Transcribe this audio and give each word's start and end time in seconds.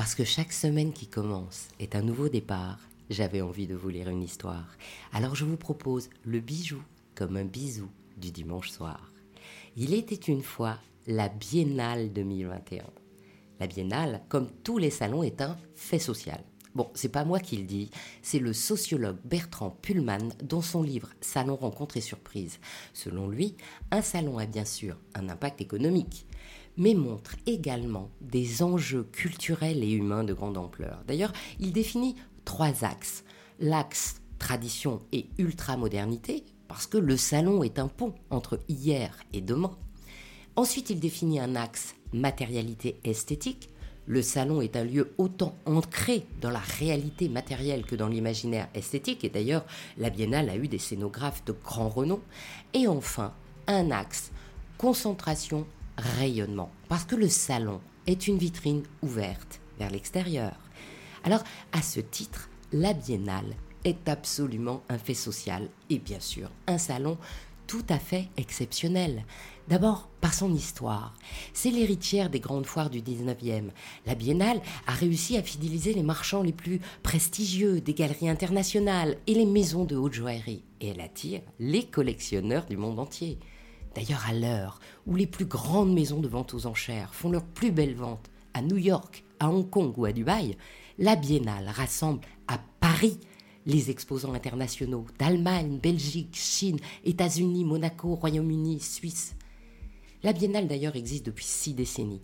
Parce 0.00 0.14
que 0.14 0.24
chaque 0.24 0.54
semaine 0.54 0.94
qui 0.94 1.08
commence 1.08 1.68
est 1.78 1.94
un 1.94 2.00
nouveau 2.00 2.30
départ, 2.30 2.78
j'avais 3.10 3.42
envie 3.42 3.66
de 3.66 3.74
vous 3.74 3.90
lire 3.90 4.08
une 4.08 4.22
histoire. 4.22 4.64
Alors 5.12 5.34
je 5.34 5.44
vous 5.44 5.58
propose 5.58 6.08
le 6.24 6.40
bijou 6.40 6.82
comme 7.14 7.36
un 7.36 7.44
bisou 7.44 7.86
du 8.16 8.30
dimanche 8.30 8.70
soir. 8.70 9.12
Il 9.76 9.92
était 9.92 10.14
une 10.14 10.42
fois 10.42 10.78
la 11.06 11.28
Biennale 11.28 12.14
2021. 12.14 12.82
La 13.60 13.66
Biennale, 13.66 14.22
comme 14.30 14.48
tous 14.64 14.78
les 14.78 14.88
salons, 14.88 15.22
est 15.22 15.42
un 15.42 15.58
fait 15.74 15.98
social. 15.98 16.42
Bon, 16.74 16.88
c'est 16.94 17.10
pas 17.10 17.26
moi 17.26 17.38
qui 17.38 17.58
le 17.58 17.64
dis, 17.64 17.90
c'est 18.22 18.38
le 18.38 18.54
sociologue 18.54 19.18
Bertrand 19.24 19.76
Pullman 19.82 20.30
dans 20.42 20.62
son 20.62 20.82
livre 20.82 21.10
Salon 21.20 21.56
rencontre 21.56 21.98
et 21.98 22.00
surprise. 22.00 22.58
Selon 22.94 23.28
lui, 23.28 23.54
un 23.90 24.00
salon 24.00 24.38
a 24.38 24.46
bien 24.46 24.64
sûr 24.64 24.96
un 25.14 25.28
impact 25.28 25.60
économique, 25.60 26.26
mais 26.76 26.94
montre 26.94 27.36
également 27.46 28.10
des 28.20 28.62
enjeux 28.62 29.04
culturels 29.12 29.82
et 29.82 29.90
humains 29.90 30.24
de 30.24 30.32
grande 30.32 30.56
ampleur. 30.56 31.02
D'ailleurs, 31.06 31.32
il 31.58 31.72
définit 31.72 32.16
trois 32.44 32.84
axes. 32.84 33.24
L'axe 33.58 34.20
tradition 34.38 35.00
et 35.12 35.26
ultra-modernité, 35.38 36.44
parce 36.66 36.86
que 36.86 36.98
le 36.98 37.16
salon 37.16 37.62
est 37.62 37.78
un 37.78 37.88
pont 37.88 38.14
entre 38.30 38.58
hier 38.68 39.14
et 39.32 39.40
demain. 39.40 39.76
Ensuite, 40.56 40.90
il 40.90 40.98
définit 40.98 41.40
un 41.40 41.56
axe 41.56 41.94
matérialité 42.12 42.98
esthétique, 43.04 43.70
le 44.06 44.22
salon 44.22 44.60
est 44.60 44.74
un 44.74 44.82
lieu 44.82 45.12
autant 45.18 45.54
ancré 45.66 46.26
dans 46.40 46.50
la 46.50 46.58
réalité 46.58 47.28
matérielle 47.28 47.84
que 47.84 47.94
dans 47.94 48.08
l'imaginaire 48.08 48.68
esthétique, 48.74 49.24
et 49.24 49.28
d'ailleurs 49.28 49.64
la 49.98 50.10
Biennale 50.10 50.50
a 50.50 50.56
eu 50.56 50.66
des 50.66 50.78
scénographes 50.78 51.44
de 51.44 51.52
grand 51.52 51.88
renom. 51.88 52.20
Et 52.74 52.88
enfin, 52.88 53.32
un 53.68 53.92
axe, 53.92 54.32
concentration, 54.78 55.64
rayonnement, 56.00 56.70
parce 56.88 57.04
que 57.04 57.16
le 57.16 57.28
salon 57.28 57.80
est 58.06 58.26
une 58.26 58.38
vitrine 58.38 58.82
ouverte 59.02 59.60
vers 59.78 59.90
l'extérieur. 59.90 60.52
Alors, 61.24 61.44
à 61.72 61.82
ce 61.82 62.00
titre, 62.00 62.48
la 62.72 62.92
Biennale 62.92 63.54
est 63.84 64.08
absolument 64.08 64.82
un 64.88 64.98
fait 64.98 65.14
social 65.14 65.68
et 65.88 65.98
bien 65.98 66.20
sûr 66.20 66.50
un 66.66 66.78
salon 66.78 67.18
tout 67.66 67.84
à 67.88 68.00
fait 68.00 68.28
exceptionnel. 68.36 69.24
D'abord 69.68 70.08
par 70.20 70.34
son 70.34 70.52
histoire. 70.52 71.14
C'est 71.54 71.70
l'héritière 71.70 72.28
des 72.28 72.40
grandes 72.40 72.66
foires 72.66 72.90
du 72.90 73.00
19e. 73.00 73.70
La 74.06 74.16
Biennale 74.16 74.60
a 74.88 74.92
réussi 74.92 75.36
à 75.36 75.42
fidéliser 75.44 75.94
les 75.94 76.02
marchands 76.02 76.42
les 76.42 76.52
plus 76.52 76.80
prestigieux 77.04 77.80
des 77.80 77.94
galeries 77.94 78.28
internationales 78.28 79.16
et 79.28 79.34
les 79.34 79.46
maisons 79.46 79.84
de 79.84 79.94
haute 79.94 80.14
joaillerie. 80.14 80.64
Et 80.80 80.88
elle 80.88 81.00
attire 81.00 81.42
les 81.60 81.84
collectionneurs 81.84 82.66
du 82.66 82.76
monde 82.76 82.98
entier. 82.98 83.38
D'ailleurs, 83.94 84.24
à 84.28 84.32
l'heure 84.32 84.80
où 85.06 85.16
les 85.16 85.26
plus 85.26 85.46
grandes 85.46 85.92
maisons 85.92 86.20
de 86.20 86.28
vente 86.28 86.54
aux 86.54 86.66
enchères 86.66 87.14
font 87.14 87.30
leurs 87.30 87.44
plus 87.44 87.72
belles 87.72 87.94
ventes 87.94 88.30
à 88.54 88.62
New 88.62 88.76
York, 88.76 89.24
à 89.38 89.50
Hong 89.50 89.68
Kong 89.68 89.92
ou 89.96 90.04
à 90.04 90.12
Dubaï, 90.12 90.56
la 90.98 91.16
Biennale 91.16 91.68
rassemble 91.68 92.20
à 92.46 92.58
Paris 92.80 93.18
les 93.66 93.90
exposants 93.90 94.34
internationaux 94.34 95.06
d'Allemagne, 95.18 95.78
Belgique, 95.82 96.34
Chine, 96.34 96.78
États-Unis, 97.04 97.64
Monaco, 97.64 98.14
Royaume-Uni, 98.14 98.80
Suisse. 98.80 99.34
La 100.22 100.32
Biennale 100.32 100.68
d'ailleurs 100.68 100.96
existe 100.96 101.26
depuis 101.26 101.44
six 101.44 101.74
décennies. 101.74 102.22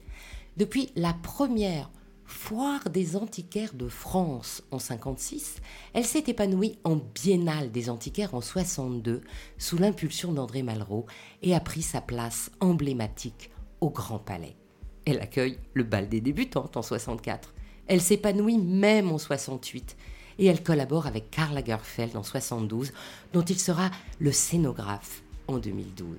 Depuis 0.56 0.90
la 0.96 1.12
première 1.12 1.90
foire 2.26 2.90
des 2.90 3.16
antiquaires 3.16 3.74
de 3.74 3.88
France 3.88 4.62
en 4.70 4.78
56, 4.78 5.56
elle 5.94 6.04
s'est 6.04 6.24
épanouie 6.26 6.78
en 6.84 6.96
Biennale 6.96 7.70
des 7.70 7.88
antiquaires 7.88 8.34
en 8.34 8.40
62 8.40 9.22
sous 9.58 9.78
l'impulsion 9.78 10.32
d'André 10.32 10.62
Malraux 10.62 11.06
et 11.42 11.54
a 11.54 11.60
pris 11.60 11.82
sa 11.82 12.00
place 12.00 12.50
emblématique 12.60 13.50
au 13.80 13.90
Grand 13.90 14.18
Palais. 14.18 14.56
Elle 15.04 15.20
accueille 15.20 15.58
le 15.74 15.84
bal 15.84 16.08
des 16.08 16.20
débutantes 16.20 16.76
en 16.76 16.82
64. 16.82 17.54
Elle 17.86 18.00
s'épanouit 18.00 18.58
même 18.58 19.12
en 19.12 19.18
68 19.18 19.96
et 20.38 20.46
elle 20.46 20.62
collabore 20.62 21.06
avec 21.06 21.30
Karl 21.30 21.54
Lagerfeld 21.54 22.16
en 22.16 22.22
72, 22.22 22.92
dont 23.32 23.42
il 23.42 23.58
sera 23.58 23.90
le 24.18 24.32
scénographe 24.32 25.22
en 25.48 25.58
2012. 25.58 26.16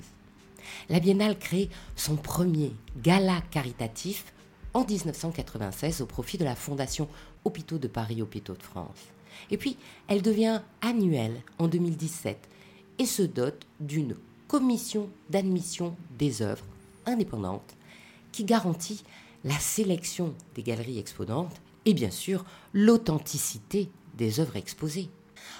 La 0.89 0.99
Biennale 0.99 1.37
crée 1.37 1.69
son 1.95 2.15
premier 2.15 2.73
gala 3.01 3.41
caritatif 3.51 4.33
en 4.73 4.85
1996 4.85 6.01
au 6.01 6.05
profit 6.05 6.37
de 6.37 6.45
la 6.45 6.55
Fondation 6.55 7.07
Hôpitaux 7.45 7.77
de 7.77 7.87
Paris 7.87 8.21
Hôpitaux 8.21 8.55
de 8.55 8.63
France. 8.63 9.07
Et 9.51 9.57
puis, 9.57 9.77
elle 10.07 10.21
devient 10.21 10.61
annuelle 10.81 11.41
en 11.59 11.67
2017 11.67 12.37
et 12.99 13.05
se 13.05 13.21
dote 13.23 13.67
d'une 13.79 14.15
commission 14.47 15.09
d'admission 15.29 15.95
des 16.17 16.41
œuvres 16.41 16.65
indépendantes 17.05 17.75
qui 18.31 18.43
garantit 18.43 19.03
la 19.43 19.57
sélection 19.59 20.33
des 20.55 20.63
galeries 20.63 20.99
exponentes 20.99 21.61
et 21.85 21.93
bien 21.93 22.11
sûr 22.11 22.45
l'authenticité 22.73 23.89
des 24.15 24.39
œuvres 24.39 24.57
exposées. 24.57 25.09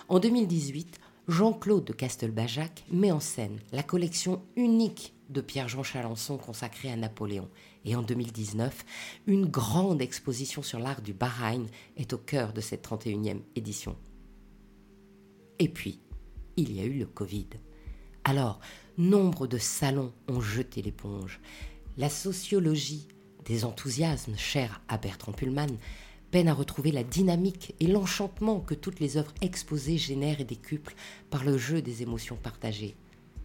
En 0.09 0.19
2018, 0.19 1.00
Jean-Claude 1.28 1.85
de 1.85 1.94
Castelbajac 1.94 2.85
met 2.91 3.12
en 3.12 3.19
scène 3.19 3.59
la 3.72 3.84
collection 3.84 4.41
unique 4.56 5.13
de 5.29 5.41
Pierre-Jean 5.41 5.84
Chalençon 5.84 6.38
consacrée 6.38 6.91
à 6.91 6.95
Napoléon. 6.95 7.50
Et 7.87 7.95
en 7.95 8.01
2019, 8.01 8.85
une 9.27 9.45
grande 9.45 10.01
exposition 10.01 10.61
sur 10.61 10.77
l'art 10.77 11.01
du 11.01 11.13
Bahreïn 11.13 11.67
est 11.95 12.11
au 12.11 12.17
cœur 12.17 12.51
de 12.51 12.59
cette 12.59 12.85
31e 12.85 13.39
édition. 13.55 13.95
Et 15.57 15.69
puis, 15.69 16.01
il 16.57 16.73
y 16.75 16.81
a 16.81 16.83
eu 16.83 16.99
le 16.99 17.05
Covid. 17.05 17.47
Alors, 18.25 18.59
nombre 18.97 19.47
de 19.47 19.57
salons 19.57 20.11
ont 20.27 20.41
jeté 20.41 20.81
l'éponge. 20.81 21.39
La 21.97 22.09
sociologie 22.09 23.07
des 23.45 23.63
enthousiasmes 23.63 24.35
chers 24.35 24.81
à 24.89 24.97
Bertrand 24.97 25.31
Pullman 25.31 25.77
peine 26.29 26.49
à 26.49 26.53
retrouver 26.53 26.91
la 26.91 27.05
dynamique 27.05 27.73
et 27.79 27.87
l'enchantement 27.87 28.59
que 28.59 28.73
toutes 28.73 28.99
les 28.99 29.15
œuvres 29.15 29.33
exposées 29.39 29.97
génèrent 29.97 30.41
et 30.41 30.45
décuplent 30.45 30.95
par 31.29 31.45
le 31.45 31.57
jeu 31.57 31.81
des 31.81 32.01
émotions 32.01 32.35
partagées. 32.35 32.97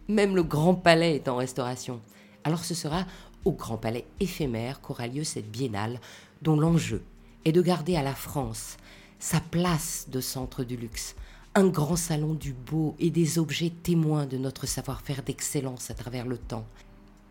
Même 0.09 0.35
le 0.35 0.43
Grand 0.43 0.75
Palais 0.75 1.15
est 1.15 1.29
en 1.29 1.37
restauration. 1.37 2.01
Alors 2.43 2.65
ce 2.65 2.73
sera 2.73 3.05
au 3.45 3.51
Grand 3.51 3.77
Palais 3.77 4.05
éphémère 4.19 4.81
qu'aura 4.81 5.07
lieu 5.07 5.23
cette 5.23 5.51
biennale, 5.51 5.99
dont 6.41 6.55
l'enjeu 6.55 7.03
est 7.45 7.51
de 7.51 7.61
garder 7.61 7.95
à 7.95 8.03
la 8.03 8.15
France 8.15 8.77
sa 9.19 9.39
place 9.39 10.07
de 10.09 10.19
centre 10.19 10.63
du 10.63 10.75
luxe, 10.75 11.15
un 11.55 11.67
grand 11.67 11.95
salon 11.95 12.33
du 12.33 12.53
beau 12.53 12.95
et 12.99 13.09
des 13.09 13.39
objets 13.39 13.69
témoins 13.69 14.25
de 14.25 14.37
notre 14.37 14.65
savoir-faire 14.65 15.23
d'excellence 15.23 15.91
à 15.91 15.93
travers 15.93 16.25
le 16.25 16.37
temps, 16.37 16.65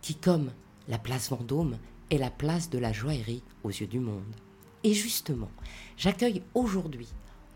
qui, 0.00 0.14
comme 0.14 0.50
la 0.88 0.98
place 0.98 1.30
Vendôme, 1.30 1.76
est 2.10 2.18
la 2.18 2.30
place 2.30 2.70
de 2.70 2.78
la 2.78 2.92
joaillerie 2.92 3.42
aux 3.64 3.70
yeux 3.70 3.86
du 3.86 4.00
monde. 4.00 4.22
Et 4.84 4.94
justement, 4.94 5.50
j'accueille 5.96 6.42
aujourd'hui 6.54 7.08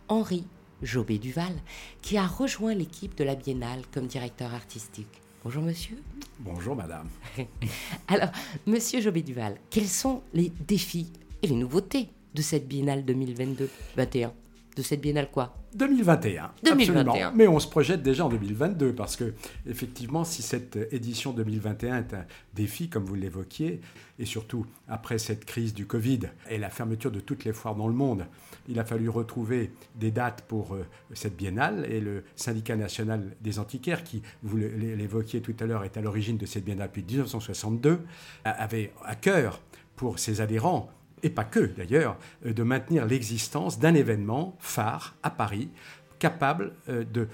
Henri 0.08 0.44
Jobé 0.82 1.18
Duval, 1.18 1.54
qui 2.02 2.18
a 2.18 2.26
rejoint 2.26 2.74
l'équipe 2.74 3.16
de 3.16 3.24
la 3.24 3.34
Biennale 3.34 3.82
comme 3.92 4.06
directeur 4.06 4.54
artistique. 4.54 5.22
Bonjour 5.46 5.62
monsieur. 5.62 5.96
Bonjour 6.40 6.74
madame. 6.74 7.06
Alors, 8.08 8.30
monsieur 8.66 9.00
Jobé 9.00 9.22
Duval, 9.22 9.58
quels 9.70 9.86
sont 9.86 10.22
les 10.34 10.50
défis 10.66 11.12
et 11.40 11.46
les 11.46 11.54
nouveautés 11.54 12.08
de 12.34 12.42
cette 12.42 12.66
Biennale 12.66 13.04
2022-21 13.04 14.30
de 14.76 14.82
cette 14.82 15.00
biennale 15.00 15.30
quoi? 15.30 15.56
2021, 15.76 16.50
2021. 16.64 16.98
Absolument. 16.98 17.32
Mais 17.36 17.46
on 17.46 17.58
se 17.60 17.68
projette 17.68 18.02
déjà 18.02 18.26
en 18.26 18.28
2022 18.28 18.92
parce 18.92 19.14
que 19.16 19.34
effectivement, 19.66 20.24
si 20.24 20.42
cette 20.42 20.76
édition 20.90 21.32
2021 21.32 21.98
est 21.98 22.14
un 22.14 22.24
défi, 22.54 22.88
comme 22.88 23.04
vous 23.04 23.14
l'évoquiez, 23.14 23.80
et 24.18 24.24
surtout 24.24 24.66
après 24.88 25.18
cette 25.18 25.44
crise 25.44 25.74
du 25.74 25.86
Covid 25.86 26.20
et 26.50 26.58
la 26.58 26.70
fermeture 26.70 27.12
de 27.12 27.20
toutes 27.20 27.44
les 27.44 27.52
foires 27.52 27.76
dans 27.76 27.88
le 27.88 27.94
monde, 27.94 28.26
il 28.68 28.78
a 28.78 28.84
fallu 28.84 29.08
retrouver 29.08 29.70
des 29.94 30.10
dates 30.10 30.42
pour 30.42 30.74
euh, 30.74 30.86
cette 31.14 31.36
biennale 31.36 31.86
et 31.90 32.00
le 32.00 32.24
syndicat 32.34 32.76
national 32.76 33.36
des 33.40 33.58
antiquaires, 33.58 34.04
qui, 34.04 34.22
vous 34.42 34.56
l'évoquiez 34.56 35.40
tout 35.40 35.54
à 35.60 35.66
l'heure, 35.66 35.84
est 35.84 35.96
à 35.96 36.00
l'origine 36.00 36.36
de 36.36 36.46
cette 36.46 36.64
biennale 36.64 36.88
depuis 36.88 37.02
1962, 37.02 38.00
avait 38.44 38.92
à 39.04 39.14
cœur 39.14 39.60
pour 39.96 40.18
ses 40.18 40.40
adhérents 40.40 40.90
et 41.22 41.30
pas 41.30 41.44
que 41.44 41.60
d'ailleurs, 41.60 42.18
euh, 42.44 42.52
de 42.52 42.62
maintenir 42.62 43.06
l'existence 43.06 43.78
d'un 43.78 43.94
événement 43.94 44.56
phare 44.58 45.16
à 45.22 45.30
Paris, 45.30 45.70
capable 46.18 46.72
euh, 46.88 47.04
de 47.04 47.28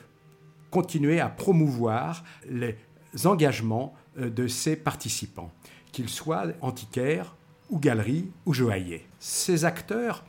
continuer 0.70 1.20
à 1.20 1.28
promouvoir 1.28 2.24
les 2.48 2.76
engagements 3.24 3.94
de 4.16 4.46
ses 4.46 4.74
participants, 4.74 5.52
qu'ils 5.90 6.08
soient 6.08 6.46
antiquaires 6.62 7.34
ou 7.68 7.78
galeries 7.78 8.30
ou 8.46 8.54
joailliers. 8.54 9.06
Ces 9.18 9.66
acteurs 9.66 10.24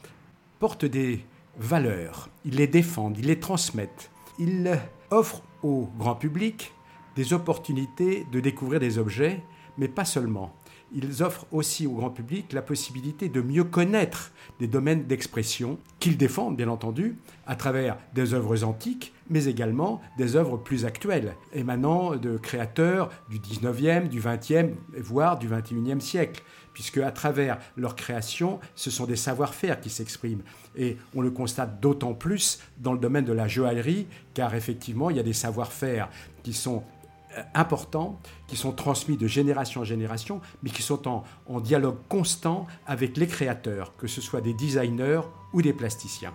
portent 0.64 0.86
des 0.86 1.26
valeurs, 1.58 2.30
ils 2.46 2.56
les 2.56 2.68
défendent, 2.68 3.18
ils 3.18 3.28
les 3.28 3.38
transmettent, 3.38 4.10
ils 4.40 4.80
offrent 5.12 5.42
au 5.62 5.90
grand 6.00 6.16
public 6.16 6.72
des 7.18 7.34
opportunités 7.34 8.26
de 8.32 8.40
découvrir 8.40 8.80
des 8.80 8.98
objets, 8.98 9.44
mais 9.78 9.90
pas 9.90 10.06
seulement. 10.06 10.56
Ils 10.94 11.22
offrent 11.22 11.48
aussi 11.52 11.86
au 11.86 11.92
grand 11.92 12.12
public 12.12 12.54
la 12.54 12.62
possibilité 12.62 13.28
de 13.28 13.42
mieux 13.42 13.66
connaître 13.66 14.32
des 14.62 14.68
domaines 14.68 15.04
d'expression 15.04 15.80
qu'ils 16.00 16.16
défendent, 16.16 16.56
bien 16.56 16.70
entendu, 16.70 17.18
à 17.46 17.58
travers 17.58 17.98
des 18.14 18.34
œuvres 18.34 18.64
antiques, 18.64 19.14
mais 19.30 19.46
également 19.46 20.00
des 20.18 20.38
œuvres 20.38 20.56
plus 20.56 20.86
actuelles, 20.86 21.36
émanant 21.52 22.16
de 22.16 22.38
créateurs 22.38 23.10
du 23.30 23.40
19e, 23.40 24.08
du 24.08 24.22
20e, 24.22 24.76
voire 24.98 25.38
du 25.38 25.50
21e 25.50 26.00
siècle 26.00 26.42
puisque 26.74 26.98
à 26.98 27.12
travers 27.12 27.60
leur 27.78 27.96
création, 27.96 28.60
ce 28.76 28.92
sont 28.92 29.06
des 29.06 29.16
savoir-faire 29.16 29.80
qui 29.80 29.90
s'expriment. 29.90 30.42
Et 30.76 30.98
on 31.16 31.22
le 31.22 31.32
constate 31.32 31.80
d'autant 31.80 32.14
plus 32.14 32.60
dans 32.78 32.94
le 32.94 33.00
domaine 33.00 33.26
de 33.26 33.34
la 33.34 33.48
joaillerie, 33.48 34.08
car 34.34 34.56
effectivement, 34.56 35.10
il 35.10 35.18
y 35.18 35.20
a 35.20 35.24
des 35.24 35.34
savoir-faire 35.34 36.10
qui 36.42 36.54
sont 36.54 36.84
euh, 37.38 37.42
importants, 37.54 38.20
qui 38.48 38.56
sont 38.56 38.72
transmis 38.72 39.18
de 39.18 39.28
génération 39.28 39.82
en 39.82 39.86
génération, 39.86 40.42
mais 40.62 40.70
qui 40.70 40.82
sont 40.82 41.08
en, 41.08 41.24
en 41.48 41.60
dialogue 41.60 41.98
constant 42.10 42.68
avec 42.88 43.18
les 43.18 43.28
créateurs, 43.28 43.96
que 43.98 44.08
ce 44.08 44.22
soit 44.22 44.42
des 44.42 44.54
designers 44.54 45.22
ou 45.54 45.62
des 45.62 45.74
plasticiens. 45.74 46.34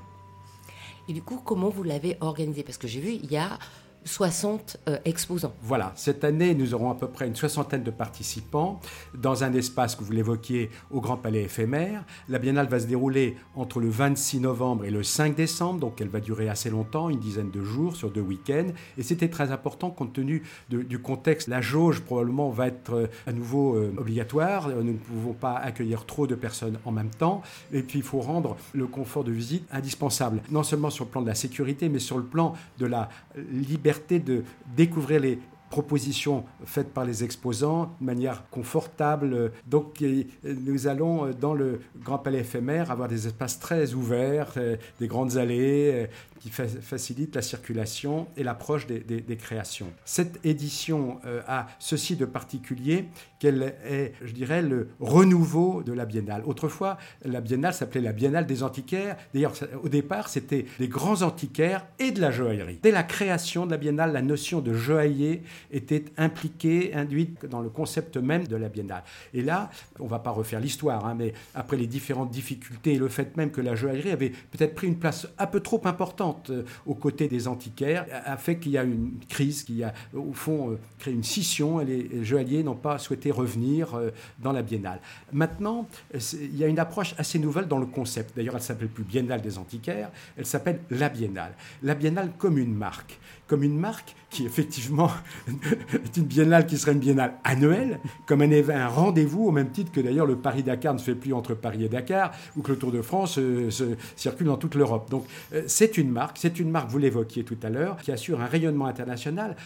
Et 1.08 1.12
du 1.12 1.23
coup, 1.23 1.40
comment 1.43 1.70
vous 1.70 1.82
l'avez 1.82 2.17
organisé? 2.20 2.62
Parce 2.62 2.76
que 2.76 2.87
j'ai 2.87 3.00
vu, 3.00 3.12
il 3.12 3.31
y 3.31 3.37
a 3.37 3.58
60 4.05 4.79
euh, 4.89 4.99
exposants. 5.05 5.53
Voilà, 5.62 5.93
cette 5.95 6.25
année, 6.25 6.55
nous 6.55 6.75
aurons 6.75 6.91
à 6.91 6.95
peu 6.95 7.09
près 7.09 7.27
une 7.27 7.37
soixantaine 7.37 7.83
de 7.83 7.91
participants 7.91 8.81
dans 9.15 9.45
un 9.45 9.53
espace 9.53 9.97
que 9.97 10.05
vous 10.05 10.12
l'évoquiez 10.12 10.71
au 10.91 11.00
Grand 11.00 11.17
Palais 11.17 11.43
éphémère. 11.43 12.05
La 12.29 12.39
biennale 12.39 12.69
va 12.69 12.81
se 12.81 12.87
dérouler 12.87 13.37
entre 13.55 13.81
le 13.81 13.89
26 13.89 14.41
novembre 14.41 14.85
et 14.85 14.91
le 14.91 15.03
5 15.03 15.35
décembre, 15.35 15.81
donc 15.81 16.00
elle 16.00 16.09
va 16.09 16.21
durer 16.21 16.49
assez 16.49 16.71
longtemps, 16.71 17.11
une 17.11 17.19
dizaine 17.19 17.50
de 17.50 17.62
jours 17.62 17.97
sur 17.97 18.11
deux 18.11 18.21
week-ends. 18.21 18.69
Et 18.97 19.03
c'était 19.03 19.29
très 19.29 19.50
important 19.53 19.91
compte 19.91 20.12
tenu 20.12 20.43
du 20.69 20.99
contexte. 20.99 21.49
La 21.49 21.61
jauge 21.61 22.00
probablement 22.00 22.50
va 22.50 22.69
être 22.69 22.95
euh, 22.95 23.06
à 23.27 23.33
nouveau 23.33 23.77
euh, 23.77 23.93
obligatoire. 23.97 24.69
Nous 24.69 24.83
ne 24.85 24.99
pouvons 24.99 25.35
pas 25.35 25.55
accueillir 25.55 26.06
trop 26.06 26.27
de 26.27 26.35
personnes 26.35 26.79
en 26.85 26.93
même 26.93 27.11
temps. 27.11 27.43
Et 27.73 27.83
puis 27.83 27.99
il 27.99 28.05
faut 28.05 28.21
rendre 28.21 28.56
le 28.73 28.87
confort 28.87 29.25
de 29.25 29.33
visite 29.33 29.65
indispensable, 29.71 30.41
non 30.50 30.62
seulement 30.62 30.91
sur 30.91 31.05
le 31.05 31.11
plan 31.11 31.23
de 31.23 31.27
la 31.27 31.35
sécurité, 31.35 31.89
mais 31.89 31.99
sur 31.99 32.17
le 32.17 32.25
plan 32.25 32.55
de 32.79 32.87
la 32.87 33.09
liberté 33.53 33.88
de 34.19 34.44
découvrir 34.76 35.20
les 35.20 35.38
propositions 35.70 36.44
faites 36.64 36.93
par 36.93 37.05
les 37.05 37.25
exposants 37.25 37.94
de 38.00 38.06
manière 38.06 38.49
confortable. 38.50 39.52
Donc 39.67 40.02
nous 40.44 40.87
allons 40.87 41.31
dans 41.32 41.55
le 41.55 41.81
Grand 42.02 42.19
Palais 42.19 42.40
éphémère 42.40 42.90
avoir 42.90 43.08
des 43.08 43.26
espaces 43.26 43.58
très 43.58 43.94
ouverts, 43.94 44.52
euh, 44.56 44.76
des 45.00 45.06
grandes 45.06 45.37
allées, 45.37 46.08
qui 46.40 46.50
facilite 46.50 47.35
la 47.35 47.43
circulation 47.43 48.29
et 48.37 48.44
l'approche 48.44 48.87
des, 48.87 49.37
créations. 49.37 49.93
Cette 50.05 50.44
édition 50.44 51.20
euh, 51.25 51.43
a 51.46 51.67
ceci 51.79 52.17
de 52.17 52.25
particulier 52.25 53.08
qu'elle 53.38 53.75
est, 53.85 54.12
je 54.23 54.32
dirais, 54.32 54.62
le 54.62 54.88
renouveau 55.00 55.82
de 55.82 55.93
la 55.93 56.06
biennale. 56.06 56.43
Autrefois, 56.44 56.99
la 57.25 57.40
biennale 57.40 57.73
s'appelait 57.73 58.00
la 58.00 58.12
biennale 58.12 58.46
des 58.46 58.62
antiquaires. 58.62 59.17
D'ailleurs, 59.32 59.55
au 59.82 59.88
départ, 59.88 60.29
c'était 60.29 60.67
les 60.79 60.88
grands 60.88 61.23
antiquaires 61.23 61.87
et 61.99 62.11
de 62.11 62.20
la 62.20 62.31
joaillerie. 62.31 62.81
Dès 62.82 62.90
la 62.90 63.05
création 63.05 63.67
de 63.67 63.70
la 63.70 63.76
biennale, 63.76 64.12
la 64.12 64.23
notion 64.23 64.61
de 64.61 64.75
joaillier 64.75 65.43
était 65.70 66.05
impliquée, 66.17 66.94
induite 66.94 67.46
dans 67.46 67.61
le 67.61 67.70
concept 67.70 68.17
même 68.17 68.46
de 68.46 68.56
la 68.56 68.69
biennale. 68.69 69.05
Et 69.35 69.43
là, 69.43 69.70
on 70.00 70.05
ne 70.05 70.08
va 70.08 70.19
pas 70.19 70.31
refaire 70.31 70.61
l'histoire, 70.61 71.06
hein, 71.06 71.14
mais 71.17 71.32
après 71.55 71.76
les 71.76 71.87
différentes 71.87 72.31
difficultés 72.31 72.94
et 72.94 72.99
le 72.99 73.08
fait 73.08 73.37
même 73.37 73.50
que 73.50 73.61
la 73.61 73.75
joaillerie 73.75 74.11
avait 74.11 74.31
peut-être 74.31 74.75
pris 74.75 74.87
une 74.87 74.99
place 74.99 75.29
un 75.38 75.46
peu 75.46 75.61
trop 75.61 75.81
importante 75.85 76.28
euh, 76.51 76.65
aux 76.87 76.95
côtés 76.95 77.29
des 77.29 77.49
antiquaires 77.49 78.07
a 78.25 78.37
fait 78.37 78.59
qu'il 78.59 78.73
y 78.73 78.79
a 78.79 78.83
une 78.83 79.13
crise 79.29 79.63
qui 79.63 79.83
a, 79.83 79.93
au 80.15 80.33
fond, 80.33 80.73
euh, 80.73 80.79
créé 80.99 81.15
une 81.15 81.25
scission 81.25 81.81
et 81.81 81.85
les 81.85 82.25
joailliers 82.25 82.63
n'ont 82.63 82.75
pas 82.75 82.99
souhaité 82.99 83.31
revenir 83.31 83.95
euh, 83.95 84.11
dans 84.39 84.53
la 84.53 84.63
biennale. 84.63 85.01
Maintenant, 85.33 85.87
il 86.15 86.57
y 86.57 86.65
a 86.65 86.67
une 86.67 86.79
approche 86.79 87.15
assez 87.19 87.39
nouvelle 87.39 87.67
dans 87.67 87.79
le 87.79 87.87
concept. 87.87 88.37
D'ailleurs, 88.37 88.57
elle 88.57 88.63
s'appelle 88.63 88.89
plus 88.89 89.05
Biennale 89.05 89.41
des 89.41 89.59
antiquaires, 89.59 90.11
elle 90.37 90.47
s'appelle 90.47 90.81
la 90.91 91.09
Biennale. 91.09 91.53
La 91.83 91.95
Biennale 91.95 92.31
comme 92.39 92.59
une 92.59 92.75
marque 92.75 93.19
comme 93.49 93.65
une 93.65 93.79
marque 93.79 94.15
qui 94.31 94.45
effectivement 94.45 95.11
est 95.49 96.17
une 96.17 96.25
biennale 96.25 96.67
qui 96.67 96.77
serait 96.77 96.93
une 96.93 96.99
biennale 96.99 97.35
annuelle, 97.45 97.99
comme 98.27 98.43
un, 98.43 98.89
rendez-vous 98.89 99.47
au 99.47 99.50
même 99.50 99.71
titre 99.71 99.91
que 99.91 100.00
d'ailleurs 100.00 100.27
le 100.27 100.37
Paris-Dakar 100.37 100.95
ne 100.95 100.99
se 100.99 101.05
fait 101.05 101.15
plus 101.15 101.33
entre 101.33 101.55
Paris 101.55 101.85
et 101.85 101.89
Dakar, 101.89 102.33
ou 102.56 102.62
que 102.62 102.73
le 102.73 102.79
Tour 102.79 102.93
de 102.93 103.03
France 103.03 103.39
euh, 103.39 103.71
circule 104.17 104.47
dans 104.47 104.59
toute 104.59 104.75
l'Europe. 104.75 105.11
Donc 105.11 105.25
euh, 105.55 105.62
c'est 105.67 105.99
une 105.99 106.11
marque, 106.11 106.37
c'est 106.39 106.61
une 106.61 106.71
marque, 106.71 106.91
vous 106.91 106.99
l'évoquiez 106.99 107.43
tout 107.43 107.56
à 107.62 107.71
l'heure, 107.71 107.97
qui 107.97 108.12
assure 108.12 108.41
un 108.41 108.47
rayonnement 108.47 108.87
international 108.87 109.56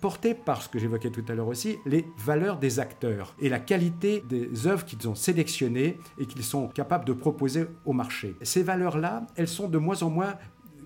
porté 0.00 0.34
par 0.34 0.62
ce 0.62 0.68
que 0.68 0.78
j'évoquais 0.78 1.10
tout 1.10 1.24
à 1.28 1.34
l'heure 1.34 1.48
aussi, 1.48 1.76
les 1.86 2.04
valeurs 2.18 2.58
des 2.58 2.80
acteurs 2.80 3.34
et 3.40 3.48
la 3.48 3.60
qualité 3.60 4.24
des 4.28 4.66
œuvres 4.66 4.84
qu'ils 4.84 5.08
ont 5.08 5.14
sélectionnées 5.14 5.98
et 6.18 6.26
qu'ils 6.26 6.42
sont 6.42 6.68
capables 6.68 7.04
de 7.04 7.12
proposer 7.12 7.66
au 7.84 7.92
marché. 7.92 8.34
Ces 8.42 8.62
valeurs-là, 8.62 9.26
elles 9.36 9.48
sont 9.48 9.68
de 9.68 9.78
moins 9.78 10.02
en 10.02 10.10
moins 10.10 10.34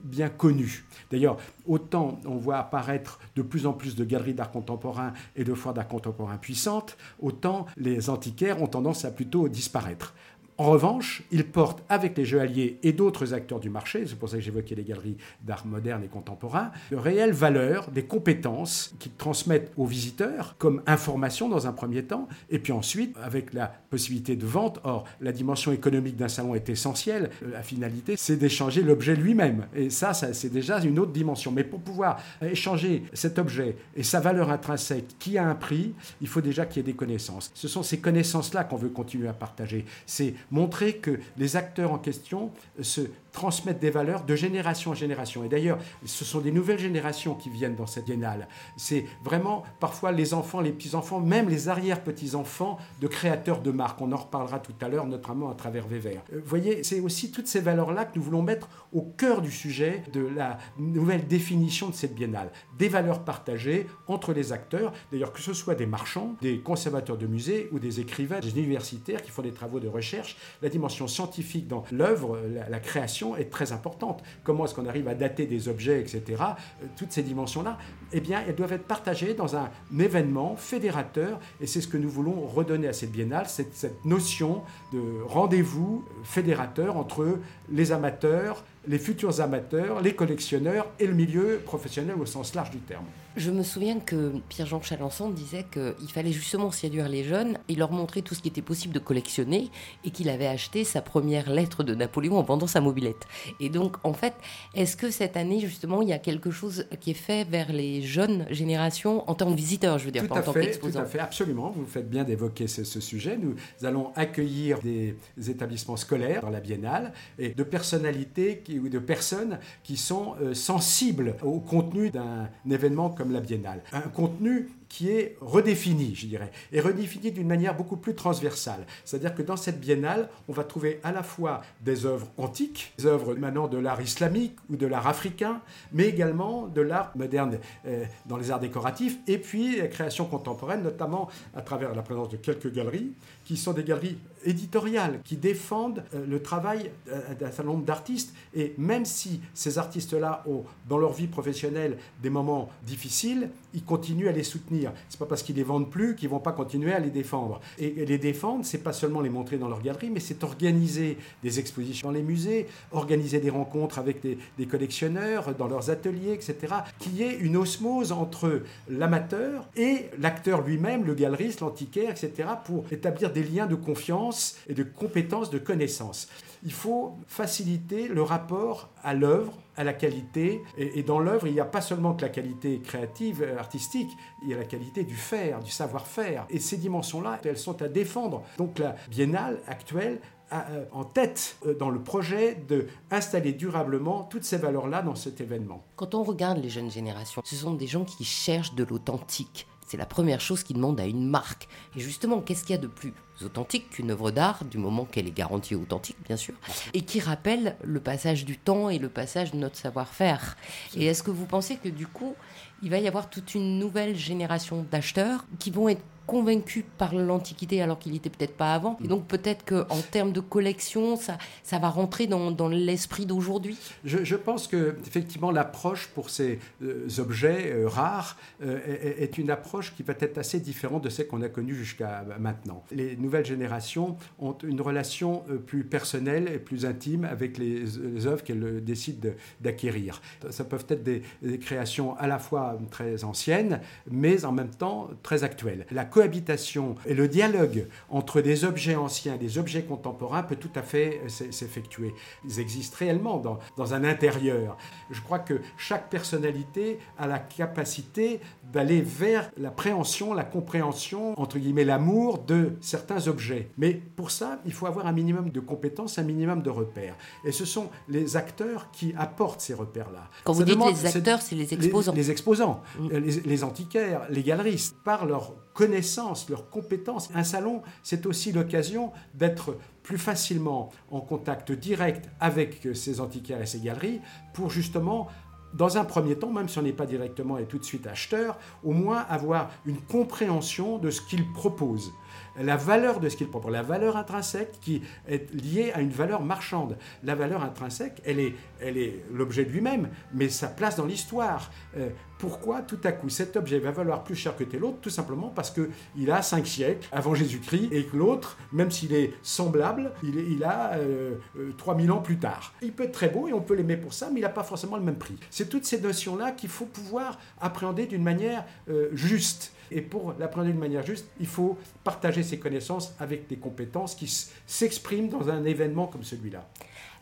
bien 0.02 0.28
connu. 0.28 0.84
D'ailleurs, 1.10 1.36
autant 1.66 2.18
on 2.24 2.36
voit 2.36 2.58
apparaître 2.58 3.20
de 3.36 3.42
plus 3.42 3.66
en 3.66 3.72
plus 3.72 3.96
de 3.96 4.04
galeries 4.04 4.34
d'art 4.34 4.50
contemporain 4.50 5.12
et 5.36 5.44
de 5.44 5.54
foires 5.54 5.74
d'art 5.74 5.88
contemporain 5.88 6.36
puissantes, 6.36 6.96
autant 7.20 7.66
les 7.76 8.10
antiquaires 8.10 8.62
ont 8.62 8.66
tendance 8.66 9.04
à 9.04 9.10
plutôt 9.10 9.48
disparaître. 9.48 10.14
En 10.62 10.66
revanche, 10.66 11.24
ils 11.32 11.44
portent 11.44 11.82
avec 11.88 12.16
les 12.16 12.24
joailliers 12.24 12.78
et 12.84 12.92
d'autres 12.92 13.34
acteurs 13.34 13.58
du 13.58 13.68
marché, 13.68 14.04
c'est 14.06 14.16
pour 14.16 14.28
ça 14.28 14.36
que 14.36 14.42
j'évoquais 14.44 14.76
les 14.76 14.84
galeries 14.84 15.16
d'art 15.42 15.66
moderne 15.66 16.04
et 16.04 16.06
contemporain, 16.06 16.70
de 16.92 16.96
réelles 16.96 17.32
valeurs, 17.32 17.90
des 17.90 18.04
compétences 18.04 18.94
qu'ils 19.00 19.10
transmettent 19.10 19.72
aux 19.76 19.86
visiteurs 19.86 20.54
comme 20.58 20.80
information 20.86 21.48
dans 21.48 21.66
un 21.66 21.72
premier 21.72 22.04
temps, 22.04 22.28
et 22.48 22.60
puis 22.60 22.72
ensuite 22.72 23.16
avec 23.20 23.54
la 23.54 23.74
possibilité 23.90 24.36
de 24.36 24.46
vente. 24.46 24.78
Or, 24.84 25.02
la 25.20 25.32
dimension 25.32 25.72
économique 25.72 26.14
d'un 26.14 26.28
salon 26.28 26.54
est 26.54 26.68
essentielle. 26.68 27.30
La 27.50 27.64
finalité, 27.64 28.14
c'est 28.16 28.36
d'échanger 28.36 28.82
l'objet 28.82 29.16
lui-même. 29.16 29.66
Et 29.74 29.90
ça, 29.90 30.14
ça 30.14 30.32
c'est 30.32 30.48
déjà 30.48 30.78
une 30.78 31.00
autre 31.00 31.10
dimension. 31.10 31.50
Mais 31.50 31.64
pour 31.64 31.80
pouvoir 31.80 32.20
échanger 32.40 33.02
cet 33.12 33.40
objet 33.40 33.74
et 33.96 34.04
sa 34.04 34.20
valeur 34.20 34.48
intrinsèque 34.52 35.18
qui 35.18 35.38
a 35.38 35.44
un 35.44 35.56
prix, 35.56 35.92
il 36.20 36.28
faut 36.28 36.40
déjà 36.40 36.66
qu'il 36.66 36.76
y 36.76 36.80
ait 36.80 36.92
des 36.92 36.96
connaissances. 36.96 37.50
Ce 37.52 37.66
sont 37.66 37.82
ces 37.82 37.98
connaissances-là 37.98 38.62
qu'on 38.62 38.76
veut 38.76 38.90
continuer 38.90 39.26
à 39.26 39.32
partager. 39.32 39.84
C'est 40.06 40.34
montrer 40.52 40.98
que 40.98 41.18
les 41.36 41.56
acteurs 41.56 41.92
en 41.92 41.98
question 41.98 42.52
se 42.80 43.00
transmettent 43.32 43.80
des 43.80 43.90
valeurs 43.90 44.24
de 44.24 44.36
génération 44.36 44.92
en 44.92 44.94
génération. 44.94 45.44
Et 45.44 45.48
d'ailleurs, 45.48 45.78
ce 46.04 46.24
sont 46.24 46.40
des 46.40 46.52
nouvelles 46.52 46.78
générations 46.78 47.34
qui 47.34 47.50
viennent 47.50 47.74
dans 47.74 47.86
cette 47.86 48.04
biennale. 48.04 48.48
C'est 48.76 49.06
vraiment 49.24 49.64
parfois 49.80 50.12
les 50.12 50.34
enfants, 50.34 50.60
les 50.60 50.72
petits-enfants, 50.72 51.20
même 51.20 51.48
les 51.48 51.68
arrière-petits-enfants 51.68 52.78
de 53.00 53.06
créateurs 53.06 53.60
de 53.60 53.70
marques. 53.70 54.00
On 54.00 54.12
en 54.12 54.16
reparlera 54.16 54.58
tout 54.58 54.74
à 54.80 54.88
l'heure, 54.88 55.06
notamment 55.06 55.50
à 55.50 55.54
travers 55.54 55.86
Vévert. 55.86 56.22
Euh, 56.32 56.40
vous 56.42 56.48
voyez, 56.48 56.82
c'est 56.84 57.00
aussi 57.00 57.30
toutes 57.30 57.46
ces 57.46 57.60
valeurs-là 57.60 58.04
que 58.04 58.18
nous 58.18 58.24
voulons 58.24 58.42
mettre 58.42 58.68
au 58.92 59.02
cœur 59.02 59.40
du 59.40 59.50
sujet 59.50 60.02
de 60.12 60.20
la 60.20 60.58
nouvelle 60.78 61.26
définition 61.26 61.88
de 61.88 61.94
cette 61.94 62.14
biennale. 62.14 62.50
Des 62.78 62.88
valeurs 62.88 63.24
partagées 63.24 63.86
entre 64.06 64.32
les 64.32 64.52
acteurs, 64.52 64.92
d'ailleurs 65.10 65.32
que 65.32 65.40
ce 65.40 65.54
soit 65.54 65.74
des 65.74 65.86
marchands, 65.86 66.36
des 66.40 66.60
conservateurs 66.60 67.16
de 67.16 67.26
musées 67.26 67.68
ou 67.72 67.78
des 67.78 68.00
écrivains, 68.00 68.40
des 68.40 68.58
universitaires 68.58 69.22
qui 69.22 69.30
font 69.30 69.42
des 69.42 69.52
travaux 69.52 69.80
de 69.80 69.88
recherche 69.88 70.36
la 70.60 70.68
dimension 70.68 71.08
scientifique 71.08 71.68
dans 71.68 71.84
l'œuvre, 71.90 72.38
la, 72.68 72.80
création 72.80 73.21
est 73.36 73.50
très 73.50 73.72
importante. 73.72 74.22
Comment 74.44 74.64
est-ce 74.64 74.74
qu'on 74.74 74.86
arrive 74.86 75.08
à 75.08 75.14
dater 75.14 75.46
des 75.46 75.68
objets, 75.68 76.00
etc. 76.00 76.22
Euh, 76.28 76.86
toutes 76.96 77.12
ces 77.12 77.22
dimensions-là, 77.22 77.78
eh 78.12 78.20
bien, 78.20 78.42
elles 78.46 78.54
doivent 78.54 78.72
être 78.72 78.86
partagées 78.86 79.34
dans 79.34 79.56
un 79.56 79.70
événement 79.98 80.56
fédérateur, 80.56 81.38
et 81.60 81.66
c'est 81.66 81.80
ce 81.80 81.88
que 81.88 81.96
nous 81.96 82.10
voulons 82.10 82.46
redonner 82.46 82.88
à 82.88 82.92
cette 82.92 83.12
biennale, 83.12 83.48
cette, 83.48 83.74
cette 83.74 84.04
notion 84.04 84.62
de 84.92 85.00
rendez-vous 85.26 86.04
fédérateur 86.24 86.96
entre 86.96 87.38
les 87.70 87.92
amateurs, 87.92 88.64
les 88.86 88.98
futurs 88.98 89.40
amateurs, 89.40 90.00
les 90.00 90.14
collectionneurs 90.14 90.88
et 90.98 91.06
le 91.06 91.14
milieu 91.14 91.60
professionnel 91.64 92.16
au 92.20 92.26
sens 92.26 92.54
large 92.54 92.70
du 92.70 92.78
terme. 92.78 93.04
Je 93.34 93.50
me 93.50 93.62
souviens 93.62 93.98
que 93.98 94.32
Pierre-Jean 94.50 94.82
Chalençon 94.82 95.30
disait 95.30 95.64
qu'il 95.72 96.12
fallait 96.12 96.32
justement 96.32 96.70
séduire 96.70 97.08
les 97.08 97.24
jeunes 97.24 97.56
et 97.70 97.74
leur 97.74 97.90
montrer 97.90 98.20
tout 98.20 98.34
ce 98.34 98.42
qui 98.42 98.48
était 98.48 98.60
possible 98.60 98.92
de 98.92 98.98
collectionner 98.98 99.70
et 100.04 100.10
qu'il 100.10 100.28
avait 100.28 100.46
acheté 100.46 100.84
sa 100.84 101.00
première 101.00 101.48
lettre 101.48 101.82
de 101.82 101.94
Napoléon 101.94 102.36
en 102.36 102.42
vendant 102.42 102.66
sa 102.66 102.82
mobilette. 102.82 103.26
Et 103.58 103.70
donc, 103.70 103.96
en 104.04 104.12
fait, 104.12 104.34
est-ce 104.74 104.98
que 104.98 105.10
cette 105.10 105.38
année, 105.38 105.60
justement, 105.60 106.02
il 106.02 106.10
y 106.10 106.12
a 106.12 106.18
quelque 106.18 106.50
chose 106.50 106.84
qui 107.00 107.12
est 107.12 107.14
fait 107.14 107.44
vers 107.44 107.72
les 107.72 108.02
jeunes 108.02 108.44
générations 108.50 109.28
en 109.30 109.34
tant 109.34 109.50
que 109.50 109.56
visiteurs, 109.56 109.98
je 109.98 110.04
veux 110.04 110.10
dire, 110.10 110.28
pas 110.28 110.40
en 110.40 110.42
tant 110.42 110.52
qu'exposants? 110.52 111.00
Tout 111.00 111.06
à 111.06 111.08
fait, 111.08 111.20
absolument. 111.20 111.70
Vous 111.74 111.86
faites 111.86 112.10
bien 112.10 112.24
d'évoquer 112.24 112.66
ce, 112.66 112.84
ce, 112.84 113.00
sujet. 113.00 113.38
Nous 113.38 113.54
allons 113.86 114.12
accueillir 114.14 114.78
des 114.80 115.16
établissements 115.48 115.96
scolaires 115.96 116.42
dans 116.42 116.50
la 116.50 116.60
biennale 116.60 117.14
et 117.38 117.48
de 117.48 117.62
personnalités 117.62 118.58
qui 118.58 118.71
ou 118.78 118.88
de 118.88 118.98
personnes 118.98 119.58
qui 119.82 119.96
sont 119.96 120.34
euh, 120.40 120.54
sensibles 120.54 121.36
au 121.42 121.60
contenu 121.60 122.10
d'un 122.10 122.48
événement 122.70 123.10
comme 123.10 123.32
la 123.32 123.40
biennale. 123.40 123.82
Un 123.92 124.00
contenu 124.00 124.68
qui 124.92 125.08
est 125.08 125.38
redéfini, 125.40 126.14
je 126.14 126.26
dirais, 126.26 126.52
et 126.70 126.80
redéfini 126.80 127.32
d'une 127.32 127.46
manière 127.46 127.74
beaucoup 127.74 127.96
plus 127.96 128.14
transversale. 128.14 128.84
C'est-à-dire 129.06 129.34
que 129.34 129.40
dans 129.40 129.56
cette 129.56 129.80
biennale, 129.80 130.28
on 130.48 130.52
va 130.52 130.64
trouver 130.64 131.00
à 131.02 131.12
la 131.12 131.22
fois 131.22 131.62
des 131.80 132.04
œuvres 132.04 132.28
antiques, 132.36 132.92
des 132.98 133.06
œuvres 133.06 133.34
maintenant 133.34 133.68
de 133.68 133.78
l'art 133.78 134.02
islamique 134.02 134.56
ou 134.68 134.76
de 134.76 134.86
l'art 134.86 135.06
africain, 135.06 135.62
mais 135.92 136.04
également 136.04 136.66
de 136.66 136.82
l'art 136.82 137.10
moderne 137.14 137.58
euh, 137.86 138.04
dans 138.26 138.36
les 138.36 138.50
arts 138.50 138.60
décoratifs, 138.60 139.16
et 139.26 139.38
puis 139.38 139.78
la 139.78 139.88
création 139.88 140.26
contemporaine, 140.26 140.82
notamment 140.82 141.30
à 141.56 141.62
travers 141.62 141.94
la 141.94 142.02
présence 142.02 142.28
de 142.28 142.36
quelques 142.36 142.70
galeries, 142.70 143.12
qui 143.52 143.58
sont 143.58 143.74
des 143.74 143.84
galeries 143.84 144.16
éditoriales, 144.46 145.20
qui 145.24 145.36
défendent 145.36 146.02
euh, 146.14 146.24
le 146.26 146.40
travail 146.40 146.90
euh, 147.10 147.34
d'un 147.34 147.48
certain 147.48 147.64
nombre 147.64 147.84
d'artistes. 147.84 148.34
Et 148.54 148.72
même 148.78 149.04
si 149.04 149.42
ces 149.52 149.76
artistes-là 149.76 150.42
ont, 150.46 150.64
dans 150.88 150.96
leur 150.96 151.12
vie 151.12 151.26
professionnelle, 151.26 151.98
des 152.22 152.30
moments 152.30 152.70
difficiles, 152.86 153.50
ils 153.74 153.84
continuent 153.84 154.28
à 154.28 154.32
les 154.32 154.42
soutenir. 154.42 154.92
C'est 155.08 155.18
pas 155.18 155.26
parce 155.26 155.42
qu'ils 155.42 155.56
les 155.56 155.62
vendent 155.62 155.90
plus 155.90 156.16
qu'ils 156.16 156.28
vont 156.28 156.40
pas 156.40 156.52
continuer 156.52 156.92
à 156.92 156.98
les 156.98 157.10
défendre. 157.10 157.60
Et, 157.78 158.04
les 158.04 158.18
défendre, 158.18 158.64
c'est 158.64 158.82
pas 158.82 158.92
seulement 158.92 159.20
les 159.20 159.30
montrer 159.30 159.58
dans 159.58 159.68
leur 159.68 159.82
galerie, 159.82 160.10
mais 160.10 160.20
c'est 160.20 160.44
organiser 160.44 161.18
des 161.42 161.58
expositions 161.58 162.08
dans 162.08 162.14
les 162.14 162.22
musées, 162.22 162.66
organiser 162.90 163.38
des 163.40 163.50
rencontres 163.50 163.98
avec 163.98 164.20
des, 164.22 164.38
des 164.58 164.66
collectionneurs 164.66 165.54
dans 165.54 165.68
leurs 165.68 165.90
ateliers, 165.90 166.32
etc. 166.32 166.74
Qu'il 166.98 167.16
y 167.16 167.22
ait 167.22 167.36
une 167.36 167.56
osmose 167.56 168.12
entre 168.12 168.62
l'amateur 168.88 169.68
et 169.76 170.06
l'acteur 170.18 170.62
lui-même, 170.62 171.04
le 171.04 171.14
galeriste, 171.14 171.60
l'antiquaire, 171.60 172.10
etc. 172.10 172.48
pour 172.64 172.84
établir 172.92 173.32
des 173.32 173.44
liens 173.44 173.66
de 173.66 173.74
confiance 173.74 174.56
et 174.68 174.74
de 174.74 174.82
compétences, 174.82 175.50
de 175.50 175.58
connaissances. 175.58 176.28
Il 176.64 176.72
faut 176.72 177.16
faciliter 177.26 178.08
le 178.08 178.22
rapport 178.22 178.90
à 179.02 179.14
l'œuvre, 179.14 179.52
à 179.76 179.84
la 179.84 179.92
qualité. 179.92 180.62
Et, 180.76 181.02
dans 181.02 181.18
l'œuvre, 181.18 181.46
il 181.46 181.54
n'y 181.54 181.60
a 181.60 181.64
pas 181.64 181.80
seulement 181.80 182.14
que 182.14 182.22
la 182.22 182.28
qualité 182.28 182.80
créative, 182.80 183.42
euh, 183.42 183.58
artistique, 183.58 184.10
il 184.42 184.50
y 184.50 184.54
a 184.54 184.56
la 184.56 184.64
qualité 184.64 185.04
du 185.04 185.14
faire, 185.14 185.60
du 185.60 185.70
savoir-faire. 185.70 186.46
Et 186.50 186.58
ces 186.58 186.76
dimensions-là, 186.76 187.38
elles 187.44 187.58
sont 187.58 187.80
à 187.82 187.88
défendre. 187.88 188.42
Donc 188.58 188.78
la 188.78 188.96
biennale 189.10 189.60
actuelle 189.66 190.20
a 190.50 190.70
euh, 190.70 190.84
en 190.92 191.04
tête 191.04 191.56
euh, 191.66 191.74
dans 191.74 191.90
le 191.90 192.02
projet 192.02 192.54
de 192.68 192.86
installer 193.10 193.52
durablement 193.52 194.24
toutes 194.24 194.44
ces 194.44 194.58
valeurs-là 194.58 195.02
dans 195.02 195.14
cet 195.14 195.40
événement. 195.40 195.84
Quand 195.96 196.14
on 196.14 196.22
regarde 196.22 196.58
les 196.58 196.68
jeunes 196.68 196.90
générations, 196.90 197.42
ce 197.44 197.56
sont 197.56 197.74
des 197.74 197.86
gens 197.86 198.04
qui 198.04 198.24
cherchent 198.24 198.74
de 198.74 198.84
l'authentique. 198.84 199.66
C'est 199.92 199.98
la 199.98 200.06
première 200.06 200.40
chose 200.40 200.62
qu'ils 200.62 200.76
demandent 200.76 201.00
à 201.00 201.04
une 201.04 201.28
marque. 201.28 201.68
Et 201.94 202.00
justement, 202.00 202.40
qu'est-ce 202.40 202.64
qu'il 202.64 202.74
y 202.74 202.78
a 202.78 202.80
de 202.80 202.86
plus 202.86 203.12
authentique 203.44 203.90
qu'une 203.90 204.10
œuvre 204.10 204.30
d'art, 204.30 204.64
du 204.64 204.78
moment 204.78 205.04
qu'elle 205.04 205.26
est 205.26 205.36
garantie 205.36 205.74
authentique, 205.74 206.16
bien 206.24 206.38
sûr, 206.38 206.54
et 206.94 207.02
qui 207.02 207.20
rappelle 207.20 207.76
le 207.84 208.00
passage 208.00 208.46
du 208.46 208.56
temps 208.56 208.88
et 208.88 208.98
le 208.98 209.10
passage 209.10 209.52
de 209.52 209.58
notre 209.58 209.76
savoir-faire? 209.76 210.56
Et 210.96 211.04
est-ce 211.04 211.22
que 211.22 211.30
vous 211.30 211.44
pensez 211.44 211.76
que 211.76 211.90
du 211.90 212.06
coup, 212.06 212.34
il 212.82 212.88
va 212.88 213.00
y 213.00 213.06
avoir 213.06 213.28
toute 213.28 213.54
une 213.54 213.78
nouvelle 213.78 214.16
génération 214.16 214.86
d'acheteurs 214.90 215.44
qui 215.58 215.70
vont 215.70 215.90
être 215.90 216.00
convaincus 216.26 216.84
par 216.98 217.14
l'Antiquité 217.14 217.82
alors 217.82 217.98
qu'il 217.98 218.12
n'était 218.12 218.30
peut-être 218.30 218.56
pas 218.56 218.74
avant. 218.74 218.98
Et 219.04 219.08
donc 219.08 219.26
peut-être 219.26 219.64
qu'en 219.64 220.00
termes 220.10 220.32
de 220.32 220.40
collection, 220.40 221.16
ça, 221.16 221.38
ça 221.62 221.78
va 221.78 221.88
rentrer 221.88 222.26
dans, 222.26 222.68
l'esprit 222.68 223.26
d'aujourd'hui? 223.26 223.76
Je, 224.04 224.36
pense 224.36 224.66
que 224.66 224.96
effectivement 225.06 225.50
l'approche 225.50 226.08
pour 226.08 226.30
ces 226.30 226.58
euh, 226.82 227.06
objets 227.18 227.72
euh, 227.72 227.88
rares 227.88 228.36
euh, 228.62 228.78
est, 229.18 229.38
une 229.38 229.50
approche 229.50 229.94
qui 229.94 230.02
va 230.02 230.14
être 230.18 230.38
assez 230.38 230.58
différente 230.60 231.04
de 231.04 231.08
celle 231.08 231.26
qu'on 231.26 231.42
a 231.42 231.48
connue 231.48 231.74
jusqu'à 231.74 232.24
maintenant. 232.38 232.84
Les 232.90 233.16
nouvelles 233.16 233.44
générations 233.44 234.16
ont 234.38 234.56
une 234.62 234.80
relation 234.80 235.44
plus 235.66 235.84
personnelle 235.84 236.50
et 236.52 236.58
plus 236.58 236.86
intime 236.86 237.24
avec 237.24 237.58
les, 237.58 238.26
œuvres 238.26 238.42
qu'elles 238.42 238.82
décident 238.84 239.30
d'acquérir. 239.60 240.20
Ça 240.50 240.64
peuvent 240.64 240.86
être 240.88 241.02
des, 241.02 241.22
créations 241.58 242.16
à 242.18 242.26
la 242.26 242.38
fois 242.38 242.78
très 242.90 243.24
anciennes, 243.24 243.80
mais 244.10 244.44
en 244.44 244.52
même 244.52 244.70
temps 244.70 245.10
très 245.22 245.44
actuelles. 245.44 245.86
Cohabitation 246.12 246.96
et 247.06 247.14
le 247.14 247.28
dialogue 247.28 247.88
entre 248.10 248.40
des 248.40 248.64
objets 248.64 248.96
anciens 248.96 249.34
et 249.34 249.38
des 249.38 249.58
objets 249.58 249.82
contemporains 249.82 250.42
peut 250.42 250.56
tout 250.56 250.70
à 250.74 250.82
fait 250.82 251.20
euh, 251.24 251.28
s'effectuer. 251.28 252.14
Ils 252.44 252.60
existent 252.60 252.96
réellement 252.98 253.38
dans, 253.38 253.58
dans 253.76 253.94
un 253.94 254.04
intérieur. 254.04 254.76
Je 255.10 255.20
crois 255.20 255.38
que 255.38 255.60
chaque 255.76 256.10
personnalité 256.10 256.98
a 257.18 257.26
la 257.26 257.38
capacité 257.38 258.40
d'aller 258.72 259.00
vers 259.00 259.50
la 259.56 259.70
préhension, 259.70 260.34
la 260.34 260.44
compréhension, 260.44 261.38
entre 261.40 261.58
guillemets 261.58 261.84
l'amour 261.84 262.38
de 262.38 262.72
certains 262.80 263.28
objets. 263.28 263.70
Mais 263.78 263.94
pour 263.94 264.30
ça, 264.30 264.60
il 264.64 264.72
faut 264.72 264.86
avoir 264.86 265.06
un 265.06 265.12
minimum 265.12 265.50
de 265.50 265.60
compétences, 265.60 266.18
un 266.18 266.22
minimum 266.22 266.62
de 266.62 266.70
repères. 266.70 267.16
Et 267.44 267.52
ce 267.52 267.64
sont 267.64 267.90
les 268.08 268.36
acteurs 268.36 268.90
qui 268.92 269.14
apportent 269.16 269.60
ces 269.60 269.74
repères-là. 269.74 270.28
Quand 270.44 270.52
vous 270.52 270.64
dites 270.64 270.78
les 270.78 271.06
acteurs, 271.06 271.42
c'est 271.42 271.56
les 271.56 271.72
exposants. 271.72 272.12
Les, 272.12 272.30
exposants, 272.30 272.82
mm. 272.98 273.08
les, 273.10 273.40
les 273.40 273.64
antiquaires, 273.64 274.26
les 274.30 274.42
galeristes, 274.42 274.96
par 275.04 275.26
leur 275.26 275.54
connaissances, 275.74 276.48
leurs 276.48 276.70
compétences. 276.70 277.30
Un 277.34 277.44
salon, 277.44 277.82
c'est 278.02 278.26
aussi 278.26 278.52
l'occasion 278.52 279.12
d'être 279.34 279.76
plus 280.02 280.18
facilement 280.18 280.90
en 281.10 281.20
contact 281.20 281.72
direct 281.72 282.28
avec 282.40 282.88
ces 282.94 283.20
antiquaires 283.20 283.62
et 283.62 283.66
ces 283.66 283.80
galeries 283.80 284.20
pour 284.52 284.70
justement 284.70 285.28
dans 285.74 285.96
un 285.96 286.04
premier 286.04 286.36
temps, 286.36 286.50
même 286.50 286.68
si 286.68 286.78
on 286.78 286.82
n'est 286.82 286.92
pas 286.92 287.06
directement 287.06 287.58
et 287.58 287.64
tout 287.64 287.78
de 287.78 287.84
suite 287.84 288.06
acheteur, 288.06 288.58
au 288.84 288.92
moins 288.92 289.20
avoir 289.28 289.70
une 289.86 290.00
compréhension 290.00 290.98
de 290.98 291.10
ce 291.10 291.22
qu'ils 291.22 291.50
proposent 291.52 292.12
la 292.60 292.76
valeur 292.76 293.20
de 293.20 293.28
ce 293.28 293.36
qu'il 293.36 293.48
propose, 293.48 293.72
la 293.72 293.82
valeur 293.82 294.16
intrinsèque 294.16 294.78
qui 294.80 295.02
est 295.28 295.52
liée 295.54 295.92
à 295.94 296.00
une 296.00 296.10
valeur 296.10 296.42
marchande. 296.42 296.96
La 297.22 297.34
valeur 297.34 297.62
intrinsèque, 297.62 298.20
elle 298.24 298.38
est, 298.38 298.54
elle 298.80 298.96
est 298.96 299.24
l'objet 299.32 299.64
de 299.64 299.70
lui-même, 299.70 300.08
mais 300.34 300.48
sa 300.48 300.68
place 300.68 300.96
dans 300.96 301.06
l'histoire. 301.06 301.70
Euh, 301.96 302.10
pourquoi 302.42 302.82
tout 302.82 302.98
à 303.04 303.12
coup 303.12 303.28
cet 303.28 303.56
objet 303.56 303.78
va 303.78 303.92
valoir 303.92 304.24
plus 304.24 304.34
cher 304.34 304.56
que 304.56 304.64
tel 304.64 304.82
autre? 304.82 304.98
Tout 305.00 305.10
simplement 305.10 305.48
parce 305.48 305.70
qu'il 305.70 306.30
a 306.32 306.42
5 306.42 306.66
siècles 306.66 307.08
avant 307.12 307.36
Jésus-Christ 307.36 307.90
et 307.92 308.04
que 308.04 308.16
l'autre, 308.16 308.56
même 308.72 308.90
s'il 308.90 309.14
est 309.14 309.32
semblable, 309.44 310.10
il, 310.24 310.64
a 310.64 310.94
euh, 310.94 311.36
3000 311.78 312.10
euh, 312.10 312.14
ans 312.14 312.18
plus 312.18 312.38
tard. 312.38 312.74
Il 312.82 312.90
peut 312.90 313.04
être 313.04 313.12
très 313.12 313.28
beau 313.28 313.46
et 313.46 313.52
on 313.52 313.60
peut 313.60 313.74
l'aimer 313.74 313.96
pour 313.96 314.12
ça, 314.12 314.28
mais 314.32 314.40
il 314.40 314.42
n'a 314.42 314.48
pas 314.48 314.64
forcément 314.64 314.96
le 314.96 315.04
même 315.04 315.18
prix. 315.18 315.36
C'est 315.50 315.68
toutes 315.68 315.84
ces 315.84 316.00
notions-là 316.00 316.50
qu'il 316.50 316.68
faut 316.68 316.86
pouvoir 316.86 317.38
appréhender 317.60 318.06
d'une 318.06 318.24
manière 318.24 318.64
euh, 318.90 319.08
juste. 319.12 319.72
Et 319.94 320.00
pour 320.00 320.34
l'appréhender 320.38 320.72
d'une 320.72 320.80
manière 320.80 321.04
juste, 321.04 321.26
il 321.40 321.46
faut 321.46 321.78
partager 322.04 322.42
ses 322.42 322.58
connaissances 322.58 323.14
avec 323.18 323.48
des 323.48 323.56
compétences 323.56 324.14
qui 324.14 324.28
s'expriment 324.66 325.28
dans 325.28 325.48
un 325.48 325.64
événement 325.64 326.06
comme 326.06 326.24
celui-là. 326.24 326.68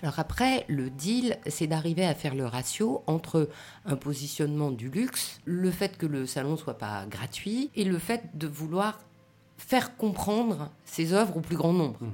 Alors 0.02 0.18
après, 0.18 0.64
le 0.68 0.88
deal, 0.88 1.36
c'est 1.46 1.66
d'arriver 1.66 2.06
à 2.06 2.14
faire 2.14 2.34
le 2.34 2.46
ratio 2.46 3.02
entre 3.06 3.50
un 3.84 3.96
positionnement 3.96 4.70
du 4.70 4.88
luxe, 4.88 5.40
le 5.44 5.70
fait 5.70 5.98
que 5.98 6.06
le 6.06 6.26
salon 6.26 6.56
soit 6.56 6.78
pas 6.78 7.04
gratuit 7.06 7.70
et 7.76 7.84
le 7.84 7.98
fait 7.98 8.22
de 8.34 8.46
vouloir 8.46 8.98
faire 9.66 9.96
comprendre 9.96 10.70
ses 10.84 11.12
œuvres 11.12 11.36
au 11.36 11.40
plus 11.40 11.56
grand 11.56 11.72
nombre. 11.72 11.98
Mmh 12.00 12.08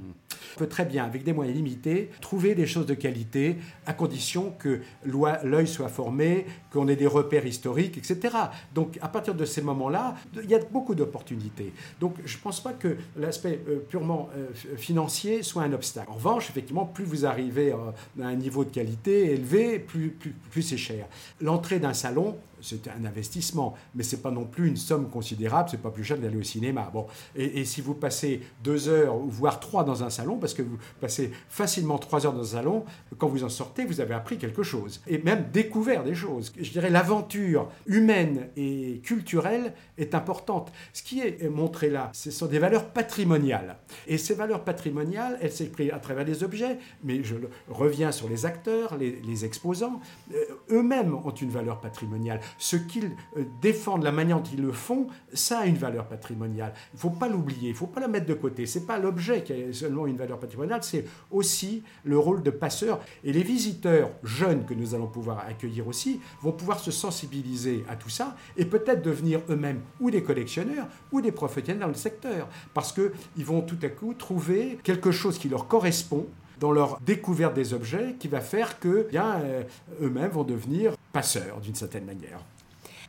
on 0.55 0.59
peut 0.59 0.67
très 0.67 0.85
bien, 0.85 1.05
avec 1.05 1.23
des 1.23 1.33
moyens 1.33 1.55
limités, 1.55 2.09
trouver 2.21 2.55
des 2.55 2.65
choses 2.65 2.85
de 2.85 2.93
qualité, 2.93 3.57
à 3.85 3.93
condition 3.93 4.53
que 4.57 4.81
l'œil 5.05 5.67
soit 5.67 5.89
formé, 5.89 6.45
qu'on 6.71 6.87
ait 6.87 6.95
des 6.95 7.07
repères 7.07 7.45
historiques, 7.45 7.97
etc. 7.97 8.35
Donc, 8.73 8.97
à 9.01 9.07
partir 9.07 9.35
de 9.35 9.45
ces 9.45 9.61
moments-là, 9.61 10.15
il 10.41 10.49
y 10.49 10.55
a 10.55 10.59
beaucoup 10.59 10.95
d'opportunités. 10.95 11.73
Donc, 11.99 12.15
je 12.25 12.37
ne 12.37 12.41
pense 12.41 12.61
pas 12.61 12.73
que 12.73 12.97
l'aspect 13.17 13.59
euh, 13.67 13.79
purement 13.87 14.29
euh, 14.35 14.47
financier 14.77 15.43
soit 15.43 15.63
un 15.63 15.73
obstacle. 15.73 16.09
En 16.09 16.15
revanche, 16.15 16.49
effectivement, 16.49 16.85
plus 16.85 17.05
vous 17.05 17.25
arrivez 17.25 17.71
à 17.71 18.25
un 18.25 18.35
niveau 18.35 18.65
de 18.65 18.71
qualité 18.71 19.33
élevé, 19.33 19.79
plus 19.79 20.61
c'est 20.61 20.77
cher. 20.77 21.05
L'entrée 21.39 21.79
d'un 21.79 21.93
salon, 21.93 22.35
c'est 22.67 22.87
un 22.89 23.05
investissement, 23.05 23.75
mais 23.95 24.03
c'est 24.03 24.21
pas 24.21 24.31
non 24.31 24.45
plus 24.45 24.67
une 24.67 24.77
somme 24.77 25.09
considérable, 25.09 25.69
c'est 25.71 25.81
pas 25.81 25.91
plus 25.91 26.03
cher 26.03 26.17
d'aller 26.17 26.37
au 26.37 26.43
cinéma. 26.43 26.89
Bon, 26.93 27.07
et, 27.35 27.65
si 27.65 27.81
vous 27.81 27.93
passez 27.93 28.41
deux 28.63 28.89
heures, 28.89 29.17
voire 29.17 29.59
trois 29.59 29.83
dans 29.83 30.03
un 30.03 30.09
salon, 30.09 30.37
parce 30.37 30.53
que 30.53 30.61
vous 30.61 30.77
passez 30.99 31.31
facilement 31.49 31.97
trois 31.97 32.25
heures 32.25 32.33
dans 32.33 32.41
un 32.41 32.57
salon, 32.57 32.85
quand 33.17 33.27
vous 33.27 33.43
en 33.43 33.49
sortez, 33.49 33.85
vous 33.85 34.01
avez 34.01 34.13
appris 34.13 34.37
quelque 34.37 34.63
chose, 34.63 35.01
et 35.07 35.17
même 35.19 35.49
découvert 35.51 36.03
des 36.03 36.15
choses. 36.15 36.53
Je 36.59 36.71
dirais 36.71 36.89
l'aventure 36.89 37.69
humaine 37.85 38.47
et 38.55 39.01
culturelle 39.03 39.73
est 39.97 40.15
importante. 40.15 40.71
Ce 40.93 41.03
qui 41.03 41.21
est 41.21 41.49
montré 41.49 41.89
là, 41.89 42.09
ce 42.13 42.31
sont 42.31 42.47
des 42.47 42.59
valeurs 42.59 42.89
patrimoniales. 42.89 43.77
Et 44.07 44.17
ces 44.17 44.33
valeurs 44.33 44.63
patrimoniales, 44.63 45.37
elles 45.41 45.51
s'expriment 45.51 45.93
à 45.93 45.99
travers 45.99 46.25
les 46.25 46.43
objets, 46.43 46.77
mais 47.03 47.23
je 47.23 47.35
reviens 47.69 48.11
sur 48.11 48.29
les 48.29 48.45
acteurs, 48.45 48.97
les, 48.97 49.45
exposants, 49.45 49.99
euh, 50.33 50.43
eux-mêmes 50.71 51.13
ont 51.13 51.31
une 51.31 51.49
valeur 51.49 51.79
patrimoniale 51.79 52.39
ce 52.57 52.75
qu'ils 52.75 53.15
euh, 53.37 53.43
défendent, 53.61 54.03
la 54.03 54.11
manière 54.11 54.37
dont 54.37 54.49
ils 54.51 54.61
le 54.61 54.71
font, 54.71 55.07
ça 55.33 55.59
a 55.59 55.65
une 55.65 55.77
valeur 55.77 56.07
patrimoniale. 56.07 56.73
Il 56.93 56.97
ne 56.97 57.01
faut 57.01 57.09
pas 57.09 57.27
l'oublier, 57.27 57.69
il 57.69 57.73
ne 57.73 57.77
faut 57.77 57.87
pas 57.87 57.99
la 57.99 58.07
mettre 58.07 58.25
de 58.25 58.33
côté. 58.33 58.65
Ce 58.65 58.79
n'est 58.79 58.85
pas 58.85 58.97
l'objet 58.97 59.43
qui 59.43 59.53
a 59.53 59.73
seulement 59.73 60.07
une 60.07 60.17
valeur 60.17 60.39
patrimoniale, 60.39 60.83
c'est 60.83 61.05
aussi 61.31 61.83
le 62.03 62.17
rôle 62.17 62.43
de 62.43 62.51
passeur. 62.51 62.99
Et 63.23 63.33
les 63.33 63.43
visiteurs 63.43 64.09
jeunes 64.23 64.65
que 64.65 64.73
nous 64.73 64.95
allons 64.95 65.07
pouvoir 65.07 65.45
accueillir 65.47 65.87
aussi 65.87 66.19
vont 66.41 66.51
pouvoir 66.51 66.79
se 66.79 66.91
sensibiliser 66.91 67.83
à 67.89 67.95
tout 67.95 68.09
ça 68.09 68.35
et 68.57 68.65
peut-être 68.65 69.01
devenir 69.01 69.41
eux-mêmes 69.49 69.81
ou 69.99 70.11
des 70.11 70.23
collectionneurs 70.23 70.87
ou 71.11 71.21
des 71.21 71.31
professionnels 71.31 71.81
dans 71.81 71.87
le 71.87 71.93
secteur. 71.93 72.47
Parce 72.73 72.91
qu'ils 72.91 73.45
vont 73.45 73.61
tout 73.61 73.79
à 73.81 73.89
coup 73.89 74.13
trouver 74.13 74.79
quelque 74.83 75.11
chose 75.11 75.37
qui 75.37 75.49
leur 75.49 75.67
correspond 75.67 76.27
dans 76.59 76.71
leur 76.71 76.99
découverte 77.01 77.53
des 77.53 77.73
objets 77.73 78.15
qui 78.19 78.27
va 78.27 78.41
faire 78.41 78.79
que 78.79 79.07
bien, 79.09 79.35
euh, 79.43 79.63
eux-mêmes 80.01 80.31
vont 80.31 80.43
devenir 80.43 80.93
passeurs 81.13 81.59
d'une 81.61 81.75
certaine 81.75 82.05
manière. 82.05 82.39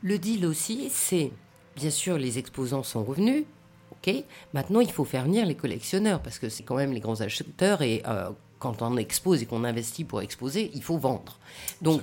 Le 0.03 0.19
deal 0.19 0.47
aussi, 0.47 0.89
c'est 0.91 1.33
bien 1.77 1.91
sûr 1.91 2.19
les 2.19 2.39
exposants 2.39 2.83
sont 2.83 3.05
revenus. 3.05 3.45
Ok, 3.93 4.15
maintenant 4.53 4.81
il 4.81 4.91
faut 4.91 5.05
faire 5.05 5.25
venir 5.25 5.47
les 5.47 5.55
collectionneurs 5.55 6.21
parce 6.21 6.39
que 6.39 6.49
c'est 6.49 6.63
quand 6.63 6.77
même 6.77 6.93
les 6.93 7.01
grands 7.01 7.21
acheteurs 7.21 7.83
et 7.83 8.03
euh, 8.07 8.31
quand 8.59 8.83
on 8.83 8.97
expose 8.97 9.43
et 9.43 9.47
qu'on 9.47 9.65
investit 9.65 10.05
pour 10.05 10.23
exposer, 10.23 10.71
il 10.75 10.83
faut 10.83 10.99
vendre. 10.99 11.39
Donc 11.83 12.03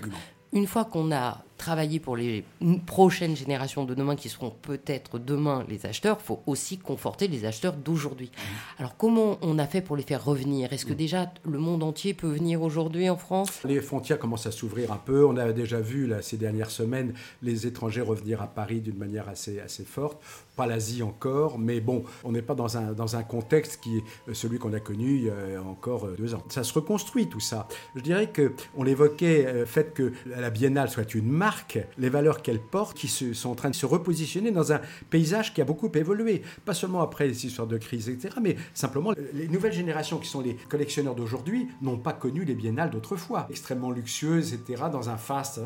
une 0.52 0.68
fois 0.68 0.86
qu'on 0.86 1.12
a 1.12 1.44
travaillé 1.58 2.00
pour 2.00 2.16
les 2.16 2.44
prochaines 2.86 3.36
générations 3.36 3.86
de 3.86 3.94
demain 3.94 4.16
qui 4.16 4.30
seront 4.30 4.54
peut-être 4.62 5.20
demain 5.20 5.66
les 5.70 5.86
acheteurs, 5.86 6.18
il 6.22 6.26
faut 6.26 6.42
aussi 6.46 6.78
conforter 6.78 7.28
les 7.28 7.46
acheteurs 7.46 7.74
d'aujourd'hui. 7.74 8.32
Mmh. 8.34 8.80
Alors 8.80 8.98
comment 8.98 9.38
on 9.42 9.58
a 9.60 9.68
fait 9.68 9.82
pour 9.82 9.96
les 9.96 10.04
faire 10.04 10.24
revenir? 10.24 10.74
Est-ce 10.74 10.86
que 10.86 10.94
mmh. 10.94 10.98
déjà 10.98 11.34
le 11.44 11.60
monde 11.60 11.84
entier 11.84 12.14
peut 12.14 12.28
venir 12.28 12.62
aujourd'hui 12.62 13.10
en 13.10 13.18
France? 13.18 13.62
Les 13.64 13.82
frontières 13.82 14.20
commencent 14.20 14.48
à 14.48 14.52
s'ouvrir 14.52 14.92
un 14.92 14.98
peu. 14.98 15.26
On 15.26 15.38
a 15.38 15.54
déjà 15.54 15.80
vu 15.80 16.08
là, 16.08 16.22
ces 16.22 16.38
dernières 16.38 16.72
semaines 16.72 17.14
les 17.42 17.68
étrangers 17.68 18.02
revenir 18.02 18.42
à 18.42 18.48
Paris 18.48 18.82
d'une 18.82 18.98
manière 18.98 19.30
assez, 19.30 19.60
assez 19.60 19.84
forte. 19.84 20.22
Pas 20.56 20.68
l'Asie 20.68 21.04
encore, 21.04 21.60
mais 21.60 21.82
bon, 21.82 22.04
on 22.24 22.32
n'est 22.32 22.42
pas 22.42 22.56
dans 22.56 22.78
un, 22.78 22.94
dans 22.94 23.16
un 23.16 23.24
contexte 23.24 23.82
qui 23.82 23.98
est 23.98 24.04
euh, 24.30 24.34
celui 24.34 24.58
qu'on 24.58 24.74
a 24.74 24.80
connu 24.80 25.16
il 25.16 25.24
y 25.26 25.30
a 25.30 25.62
encore 25.62 26.06
euh, 26.06 26.16
deux 26.18 26.34
ans. 26.34 26.44
Ça 26.50 26.64
se 26.64 26.74
reconstruit 26.74 27.28
tout 27.28 27.42
ça. 27.42 27.68
Je 27.96 28.02
dirais 28.02 28.32
qu'on 28.32 28.84
l'évoquait, 28.84 29.44
le 29.44 29.50
euh, 29.50 29.66
fait 29.66 29.94
que 29.94 30.14
la 30.26 30.50
Biennale 30.50 30.90
soit 30.90 31.14
une 31.14 31.30
marque 31.30 31.45
les 31.98 32.10
valeurs 32.10 32.42
qu'elle 32.42 32.60
porte, 32.60 32.98
qui 32.98 33.08
sont 33.08 33.50
en 33.50 33.56
train 33.56 33.70
de 33.70 33.76
se 33.76 33.86
repositionner 33.86 34.52
dans 34.52 34.74
un 34.74 34.82
paysage 35.10 35.54
qui 35.54 35.62
a 35.62 35.66
beaucoup 35.66 35.92
évolué. 35.94 36.42
Pas 36.66 36.74
seulement 36.74 37.02
après 37.02 37.28
les 37.28 37.46
histoires 37.46 37.68
de 37.68 37.78
crise, 37.78 38.10
etc., 38.10 38.36
mais 38.42 38.56
simplement 38.74 39.14
les 39.34 39.48
nouvelles 39.48 39.74
générations 39.74 40.18
qui 40.18 40.28
sont 40.28 40.42
les 40.42 40.56
collectionneurs 40.56 41.16
d'aujourd'hui 41.16 41.68
n'ont 41.82 41.98
pas 41.98 42.14
connu 42.14 42.46
les 42.46 42.56
biennales 42.56 42.90
d'autrefois. 42.90 43.48
Extrêmement 43.50 43.92
luxueuses, 43.92 44.54
etc., 44.54 44.84
dans 44.92 45.10
un 45.10 45.18
fast, 45.18 45.60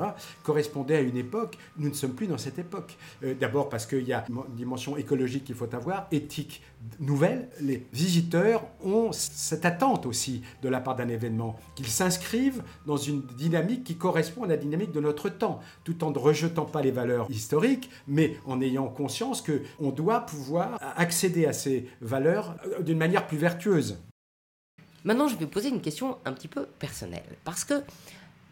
correspondaient 0.43 0.97
à 0.97 1.01
une 1.01 1.17
époque. 1.17 1.57
Nous 1.77 1.89
ne 1.89 1.93
sommes 1.93 2.13
plus 2.13 2.27
dans 2.27 2.37
cette 2.37 2.59
époque. 2.59 2.97
Euh, 3.23 3.33
d'abord 3.33 3.69
parce 3.69 3.85
qu'il 3.85 4.07
y 4.07 4.13
a 4.13 4.25
une 4.29 4.55
dimension 4.55 4.97
écologique 4.97 5.45
qu'il 5.45 5.55
faut 5.55 5.73
avoir, 5.73 6.07
éthique 6.11 6.61
nouvelle. 6.99 7.49
Les 7.61 7.85
visiteurs 7.93 8.63
ont 8.83 9.11
cette 9.11 9.65
attente 9.65 10.05
aussi 10.05 10.41
de 10.61 10.69
la 10.69 10.79
part 10.79 10.95
d'un 10.95 11.07
événement, 11.07 11.55
qu'ils 11.75 11.87
s'inscrivent 11.87 12.63
dans 12.85 12.97
une 12.97 13.21
dynamique 13.37 13.83
qui 13.83 13.95
correspond 13.95 14.43
à 14.43 14.47
la 14.47 14.57
dynamique 14.57 14.91
de 14.91 14.99
notre 14.99 15.29
temps 15.29 15.59
tout 15.83 16.03
en 16.03 16.11
ne 16.11 16.17
rejetant 16.17 16.65
pas 16.65 16.81
les 16.81 16.91
valeurs 16.91 17.29
historiques, 17.29 17.89
mais 18.07 18.37
en 18.45 18.61
ayant 18.61 18.87
conscience 18.87 19.41
qu'on 19.41 19.91
doit 19.91 20.21
pouvoir 20.21 20.79
accéder 20.95 21.45
à 21.45 21.53
ces 21.53 21.87
valeurs 22.01 22.55
euh, 22.65 22.81
d'une 22.81 22.97
manière 22.97 23.27
plus 23.27 23.37
vertueuse. 23.37 23.97
Maintenant, 25.03 25.27
je 25.27 25.37
vais 25.37 25.45
poser 25.45 25.69
une 25.69 25.81
question 25.81 26.17
un 26.25 26.33
petit 26.33 26.47
peu 26.47 26.65
personnelle, 26.65 27.23
parce 27.43 27.63
que, 27.63 27.81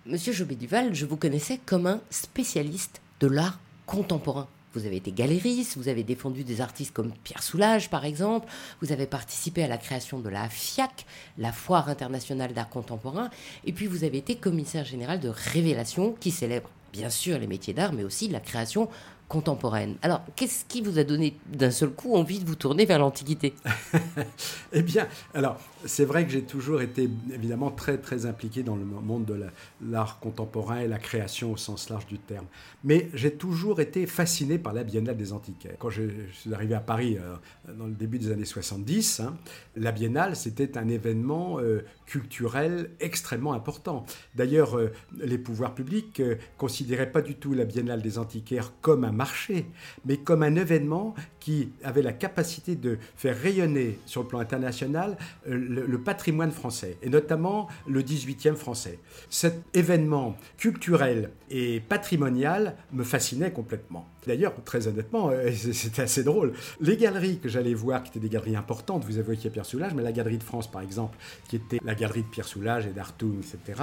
Monsieur 0.06 0.32
Jobé 0.32 0.56
Duval, 0.56 0.96
je 0.96 1.06
vous 1.06 1.18
connaissais 1.18 1.60
comme 1.66 1.86
un 1.86 2.00
spécialiste 2.10 3.02
de 3.20 3.28
l'art 3.28 3.60
contemporain. 3.86 4.48
Vous 4.74 4.86
avez 4.86 4.98
été 4.98 5.12
galériste, 5.12 5.78
vous 5.78 5.88
avez 5.88 6.04
défendu 6.04 6.44
des 6.44 6.62
artistes 6.62 6.94
comme 6.94 7.14
Pierre 7.24 7.42
Soulages, 7.42 7.90
par 7.90 8.06
exemple, 8.06 8.48
vous 8.82 8.92
avez 8.92 9.08
participé 9.08 9.64
à 9.64 9.68
la 9.68 9.78
création 9.78 10.20
de 10.20 10.30
la 10.30 10.50
FIAC, 10.50 11.06
la 11.38 11.52
Foire 11.52 11.90
internationale 11.90 12.54
d'art 12.54 12.70
contemporain, 12.70 13.30
et 13.66 13.72
puis 13.72 13.88
vous 13.88 14.04
avez 14.04 14.18
été 14.18 14.36
commissaire 14.36 14.86
général 14.86 15.20
de 15.20 15.30
Révélation, 15.30 16.16
qui 16.20 16.32
célèbre 16.32 16.70
bien 16.94 17.10
sûr 17.10 17.38
les 17.40 17.48
métiers 17.48 17.74
d'art, 17.74 17.94
mais 17.94 18.04
aussi 18.04 18.28
la 18.28 18.40
création 18.40 18.90
contemporaine. 19.28 19.96
Alors, 20.02 20.22
qu'est-ce 20.36 20.66
qui 20.66 20.82
vous 20.82 21.00
a 21.00 21.04
donné 21.04 21.36
d'un 21.48 21.72
seul 21.72 21.90
coup 21.90 22.16
envie 22.16 22.40
de 22.40 22.46
vous 22.46 22.56
tourner 22.56 22.86
vers 22.86 23.00
l'Antiquité? 23.00 23.54
Eh 24.74 24.82
bien, 24.82 25.08
alors, 25.34 25.60
c'est 25.86 26.04
vrai 26.04 26.26
que 26.26 26.32
j'ai 26.32 26.44
toujours 26.44 26.82
été 26.82 27.10
évidemment 27.34 27.72
très 27.72 27.98
très 27.98 28.26
impliqué 28.26 28.64
dans 28.64 28.76
le 28.76 28.84
monde 28.84 29.26
de 29.26 29.46
l'art 29.82 30.20
contemporain 30.20 30.80
et 30.80 30.88
la 30.88 31.00
création 31.00 31.54
au 31.54 31.58
sens 31.58 31.90
large 31.90 32.06
du 32.06 32.20
terme. 32.20 32.46
Mais 32.84 33.10
j'ai 33.14 33.32
toujours 33.32 33.80
été 33.80 34.06
fasciné 34.06 34.58
par 34.58 34.74
la 34.74 34.84
Biennale 34.84 35.18
des 35.18 35.34
Antiquaires. 35.34 35.76
Quand 35.80 35.90
je, 35.90 36.04
suis 36.34 36.54
arrivé 36.54 36.76
à 36.76 36.80
Paris 36.80 37.18
euh, 37.18 37.74
dans 37.74 37.86
le 37.86 37.94
début 37.94 38.20
des 38.20 38.32
années 38.32 38.46
70, 38.46 39.22
hein, 39.22 39.38
la 39.76 39.92
Biennale 39.92 40.36
c'était 40.36 40.78
un 40.78 40.88
événement 40.88 41.60
euh, 41.60 41.84
culturel 42.06 42.92
extrêmement 43.00 43.54
important. 43.54 44.06
D'ailleurs, 44.36 44.78
euh, 44.78 44.92
les 45.18 45.38
pouvoirs 45.38 45.76
publics 45.76 46.22
considéraient 46.58 47.12
pas 47.12 47.22
du 47.22 47.36
tout 47.36 47.54
la 47.54 47.66
Biennale 47.66 48.02
des 48.02 48.18
Antiquaires 48.18 48.74
comme 48.82 49.04
un 49.04 49.12
marché, 49.18 49.66
mais 50.06 50.18
comme 50.18 50.44
un 50.44 50.56
événement 50.56 51.14
qui 51.42 51.70
avait 51.84 52.02
la 52.02 52.14
capacité 52.14 52.76
de 52.76 52.98
faire 53.16 53.38
rayonner 53.38 54.00
sur 54.06 54.22
le 54.22 54.28
plan 54.28 54.40
international 54.40 55.18
le, 55.46 55.98
patrimoine 55.98 56.52
français, 56.52 56.98
et 57.02 57.10
notamment 57.10 57.68
le 57.88 58.02
18e 58.02 58.56
français. 58.56 59.00
Cet 59.30 59.56
événement 59.76 60.38
culturel 60.58 61.32
et 61.50 61.82
patrimonial 61.82 62.76
me 62.94 63.04
fascinait 63.04 63.52
complètement. 63.52 64.08
D'ailleurs, 64.28 64.54
très 64.66 64.88
honnêtement, 64.88 65.30
euh, 65.30 65.52
c'était 65.54 66.04
assez 66.04 66.24
drôle. 66.24 66.54
Les 66.82 66.98
galeries 66.98 67.40
que 67.40 67.50
j'allais 67.50 67.74
voir, 67.74 68.04
qui 68.04 68.10
étaient 68.10 68.20
des 68.20 68.30
galeries 68.30 68.56
importantes, 68.56 69.06
vous 69.06 69.18
évoquiez 69.18 69.50
Pierre 69.50 69.66
Soulages, 69.66 69.94
mais 69.96 70.04
la 70.04 70.12
galerie 70.12 70.38
de 70.38 70.44
France, 70.44 70.70
par 70.70 70.82
exemple, 70.82 71.18
qui 71.48 71.56
était 71.56 71.80
la 71.84 71.96
galerie 71.96 72.24
de 72.24 72.28
Pierre 72.28 72.48
Soulages 72.48 72.86
et 72.86 72.92
d'Artoun, 72.92 73.40
etc. 73.40 73.82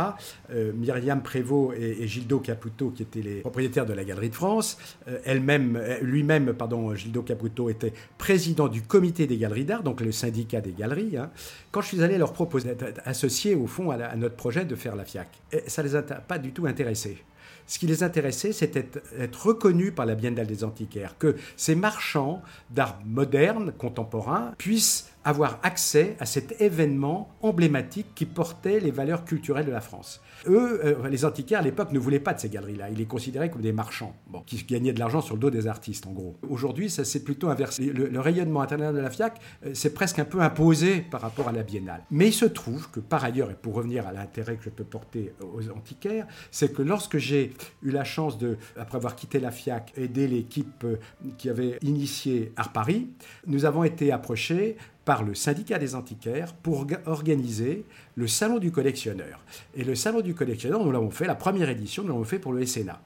Euh, 0.50 0.72
Myriam 0.74 1.22
Prévost 1.22 1.76
et, 1.78 2.06
Gildo 2.06 2.38
Caputo, 2.40 2.90
qui 2.90 3.02
étaient 3.02 3.22
les 3.22 3.40
propriétaires 3.40 3.86
de 3.86 3.94
la 3.94 4.04
galerie 4.04 4.30
de 4.30 4.34
France. 4.34 4.78
Euh, 5.08 5.18
elle-même, 5.24 5.80
lui-même, 6.02 6.52
pardon, 6.52 6.94
Gildo 6.94 7.22
Caputo 7.22 7.70
était 7.70 7.94
président 8.18 8.68
du 8.68 8.82
comité 8.82 9.26
des 9.26 9.38
galeries 9.38 9.64
d'art, 9.64 9.82
donc 9.82 10.00
le 10.00 10.12
syndicat 10.12 10.60
des 10.60 10.72
galeries. 10.72 11.16
Hein. 11.16 11.30
Quand 11.72 11.80
je 11.80 11.88
suis 11.88 12.02
allé 12.02 12.18
leur 12.18 12.32
proposer 12.32 12.74
d'être 12.74 13.00
associés, 13.04 13.54
au 13.54 13.66
fond, 13.66 13.90
à, 13.90 14.14
notre 14.16 14.36
projet 14.36 14.64
de 14.64 14.74
faire 14.74 14.94
la 14.94 15.04
FIAC, 15.04 15.28
ça 15.66 15.82
ne 15.82 15.88
les 15.88 15.96
a 15.96 16.02
pas 16.02 16.38
du 16.38 16.52
tout 16.52 16.66
intéressés. 16.66 17.24
Ce 17.66 17.78
qui 17.78 17.86
les 17.86 18.02
intéressait, 18.02 18.52
c'était 18.52 18.86
d'être 19.18 19.46
reconnus 19.46 19.92
par 19.94 20.06
la 20.06 20.14
Biennale 20.14 20.46
des 20.46 20.64
Antiquaires, 20.64 21.16
que 21.18 21.36
ces 21.56 21.74
marchands 21.74 22.42
d'art 22.70 22.98
moderne, 23.06 23.72
contemporain, 23.72 24.52
puissent 24.58 25.08
avoir 25.24 25.58
accès 25.62 26.16
à 26.20 26.26
cet 26.26 26.60
événement 26.60 27.28
emblématique 27.42 28.06
qui 28.14 28.26
portait 28.26 28.80
les 28.80 28.90
valeurs 28.90 29.24
culturelles 29.24 29.66
de 29.66 29.70
la 29.70 29.80
France. 29.80 30.20
Eux, 30.46 30.80
euh, 30.84 31.08
les 31.08 31.24
antiquaires 31.24 31.60
à 31.60 31.62
l'époque 31.62 31.92
ne 31.92 31.98
voulaient 31.98 32.20
pas 32.20 32.34
de 32.34 32.40
ces 32.40 32.48
galeries-là. 32.48 32.90
Ils 32.90 32.98
les 32.98 33.06
considéraient 33.06 33.50
comme 33.50 33.62
des 33.62 33.72
marchands, 33.72 34.14
qui 34.46 34.62
gagnaient 34.64 34.92
de 34.92 34.98
l'argent 34.98 35.20
sur 35.20 35.34
le 35.34 35.40
dos 35.40 35.50
des 35.50 35.66
artistes, 35.66 36.06
en 36.06 36.12
gros. 36.12 36.36
Aujourd'hui, 36.48 36.90
ça 36.90 37.04
s'est 37.04 37.24
plutôt 37.24 37.48
inversé. 37.48 37.84
Le, 37.86 38.20
rayonnement 38.20 38.62
international 38.62 38.94
de 38.94 39.00
la 39.00 39.10
FIAC, 39.10 39.40
euh, 39.66 39.70
c'est 39.74 39.92
presque 39.92 40.18
un 40.18 40.24
peu 40.24 40.40
imposé 40.40 41.00
par 41.00 41.20
rapport 41.20 41.48
à 41.48 41.52
la 41.52 41.62
Biennale. 41.62 42.02
Mais 42.10 42.28
il 42.28 42.32
se 42.32 42.44
trouve 42.44 42.90
que, 42.90 43.00
par 43.00 43.24
ailleurs, 43.24 43.50
et 43.50 43.54
pour 43.54 43.74
revenir 43.74 44.06
à 44.06 44.12
l'intérêt 44.12 44.56
que 44.56 44.64
je 44.64 44.70
peux 44.70 44.84
porter 44.84 45.32
aux 45.40 45.70
antiquaires, 45.70 46.26
c'est 46.50 46.72
que 46.72 46.82
lorsque 46.82 47.18
j'ai 47.18 47.52
eu 47.82 47.90
la 47.90 48.04
chance 48.04 48.38
de, 48.38 48.56
après 48.78 48.96
avoir 48.96 49.16
quitté 49.16 49.40
la 49.40 49.50
FIAC, 49.50 49.92
aider 49.96 50.26
l'équipe 50.26 50.84
euh, 50.84 50.96
qui 51.38 51.48
avait 51.48 51.78
initié 51.82 52.52
Art 52.56 52.72
Paris, 52.72 53.08
nous 53.46 53.64
avons 53.64 53.84
été 53.84 54.12
approchés 54.12 54.76
par 55.04 55.22
le 55.22 55.34
syndicat 55.34 55.78
des 55.78 55.94
antiquaires 55.94 56.54
pour 56.54 56.86
organiser 57.06 57.84
le 58.16 58.26
Salon 58.28 58.58
du 58.58 58.70
collectionneur. 58.70 59.40
Et 59.76 59.84
le 59.84 59.94
Salon 59.94 60.20
du 60.20 60.34
collectionneur, 60.34 60.84
nous 60.84 60.92
l'avons 60.92 61.10
fait, 61.10 61.26
la 61.26 61.34
première 61.34 61.68
édition, 61.68 62.02
nous 62.02 62.10
l'avons 62.10 62.24
fait 62.24 62.38
pour 62.38 62.52
le 62.52 62.64
SNA. 62.64 63.00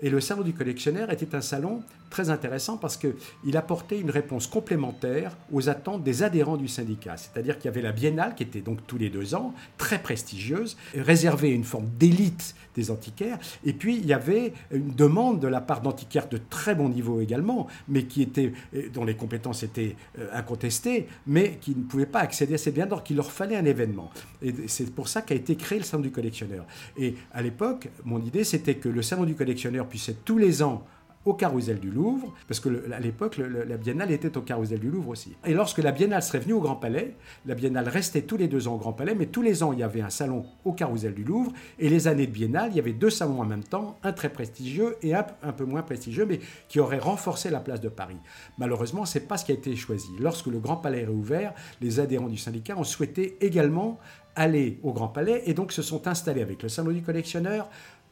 Et 0.00 0.10
le 0.10 0.20
Salon 0.20 0.42
du 0.42 0.52
collectionneur 0.52 1.10
était 1.10 1.34
un 1.34 1.40
salon 1.40 1.82
très 2.10 2.30
intéressant 2.30 2.76
parce 2.76 2.96
qu'il 2.96 3.56
apportait 3.56 3.98
une 3.98 4.10
réponse 4.10 4.46
complémentaire 4.46 5.36
aux 5.52 5.68
attentes 5.68 6.04
des 6.04 6.22
adhérents 6.22 6.56
du 6.56 6.68
syndicat. 6.68 7.16
C'est-à-dire 7.16 7.56
qu'il 7.58 7.66
y 7.66 7.68
avait 7.68 7.82
la 7.82 7.92
biennale, 7.92 8.34
qui 8.34 8.44
était 8.44 8.60
donc 8.60 8.86
tous 8.86 8.98
les 8.98 9.10
deux 9.10 9.34
ans, 9.34 9.52
très 9.78 10.00
prestigieuse, 10.00 10.76
réservée 10.96 11.48
à 11.48 11.54
une 11.54 11.64
forme 11.64 11.88
d'élite 11.98 12.54
des 12.74 12.90
antiquaires. 12.90 13.38
Et 13.64 13.72
puis, 13.72 13.96
il 13.96 14.06
y 14.06 14.12
avait 14.12 14.52
une 14.70 14.94
demande 14.94 15.40
de 15.40 15.48
la 15.48 15.60
part 15.60 15.80
d'antiquaires 15.80 16.28
de 16.28 16.38
très 16.50 16.74
bon 16.74 16.88
niveau 16.88 17.20
également, 17.20 17.66
mais 17.88 18.04
qui 18.04 18.22
étaient, 18.22 18.52
dont 18.92 19.04
les 19.04 19.16
compétences 19.16 19.62
étaient 19.62 19.96
euh, 20.18 20.28
incontestées, 20.32 21.08
mais 21.26 21.58
qui 21.60 21.74
ne 21.74 21.82
pouvaient 21.82 22.06
pas 22.06 22.20
accéder 22.20 22.54
à 22.54 22.58
ces 22.58 22.70
biens, 22.70 22.86
donc 22.86 23.10
il 23.10 23.16
leur 23.16 23.30
fallait 23.30 23.56
un 23.56 23.64
événement. 23.64 24.10
C'est 24.66 24.92
pour 24.94 25.08
ça 25.08 25.22
qu'a 25.22 25.34
été 25.34 25.56
créé 25.56 25.78
le 25.78 25.84
Salon 25.84 26.02
du 26.02 26.10
collectionneur. 26.10 26.66
Et 26.96 27.14
à 27.32 27.42
l'époque, 27.42 27.88
mon 28.04 28.20
idée, 28.20 28.44
c'était 28.44 28.76
que 28.76 28.88
le 28.88 29.02
Salon 29.02 29.24
du 29.24 29.34
collectionneur 29.34 29.86
puisse 29.86 30.08
être 30.08 30.24
tous 30.24 30.38
les 30.38 30.62
ans 30.62 30.84
au 31.24 31.34
Carrousel 31.34 31.80
du 31.80 31.90
Louvre, 31.90 32.32
parce 32.48 32.60
que 32.60 32.90
à 32.92 33.00
l'époque, 33.00 33.38
la 33.38 33.76
Biennale 33.76 34.12
était 34.12 34.36
au 34.36 34.42
Carrousel 34.42 34.78
du 34.78 34.90
Louvre 34.90 35.10
aussi. 35.10 35.36
Et 35.46 35.54
lorsque 35.54 35.78
la 35.78 35.92
Biennale 35.92 36.22
serait 36.22 36.40
venue 36.40 36.52
au 36.54 36.60
Grand 36.60 36.76
Palais, 36.76 37.14
la 37.46 37.54
Biennale 37.54 37.88
restait 37.88 38.22
tous 38.22 38.36
les 38.36 38.48
deux 38.48 38.68
ans 38.68 38.74
au 38.74 38.78
Grand 38.78 38.92
Palais, 38.92 39.14
mais 39.14 39.26
tous 39.26 39.42
les 39.42 39.62
ans, 39.62 39.72
il 39.72 39.78
y 39.78 39.82
avait 39.82 40.00
un 40.00 40.10
salon 40.10 40.44
au 40.64 40.72
Carrousel 40.72 41.14
du 41.14 41.24
Louvre, 41.24 41.52
et 41.78 41.88
les 41.88 42.08
années 42.08 42.26
de 42.26 42.32
Biennale, 42.32 42.70
il 42.70 42.76
y 42.76 42.80
avait 42.80 42.92
deux 42.92 43.10
salons 43.10 43.40
en 43.40 43.46
même 43.46 43.64
temps, 43.64 43.98
un 44.02 44.12
très 44.12 44.28
prestigieux 44.28 44.96
et 45.02 45.14
un, 45.14 45.26
un 45.42 45.52
peu 45.52 45.64
moins 45.64 45.82
prestigieux, 45.82 46.26
mais 46.26 46.40
qui 46.68 46.80
aurait 46.80 46.98
renforcé 46.98 47.50
la 47.50 47.60
place 47.60 47.80
de 47.80 47.88
Paris. 47.88 48.18
Malheureusement, 48.58 49.04
ce 49.04 49.18
n'est 49.18 49.24
pas 49.24 49.36
ce 49.36 49.44
qui 49.44 49.52
a 49.52 49.54
été 49.54 49.74
choisi. 49.76 50.10
Lorsque 50.20 50.46
le 50.46 50.58
Grand 50.58 50.76
Palais 50.76 51.02
est 51.02 51.06
réouvert, 51.06 51.54
les 51.80 52.00
adhérents 52.00 52.28
du 52.28 52.38
syndicat 52.38 52.76
ont 52.76 52.84
souhaité 52.84 53.36
également 53.40 53.98
aller 54.36 54.80
au 54.82 54.92
Grand 54.92 55.08
Palais 55.08 55.42
et 55.46 55.54
donc 55.54 55.72
se 55.72 55.82
sont 55.82 56.06
installés 56.08 56.42
avec 56.42 56.62
le 56.62 56.68
salon 56.68 56.90
du 56.90 57.02
collectionneur, 57.02 57.68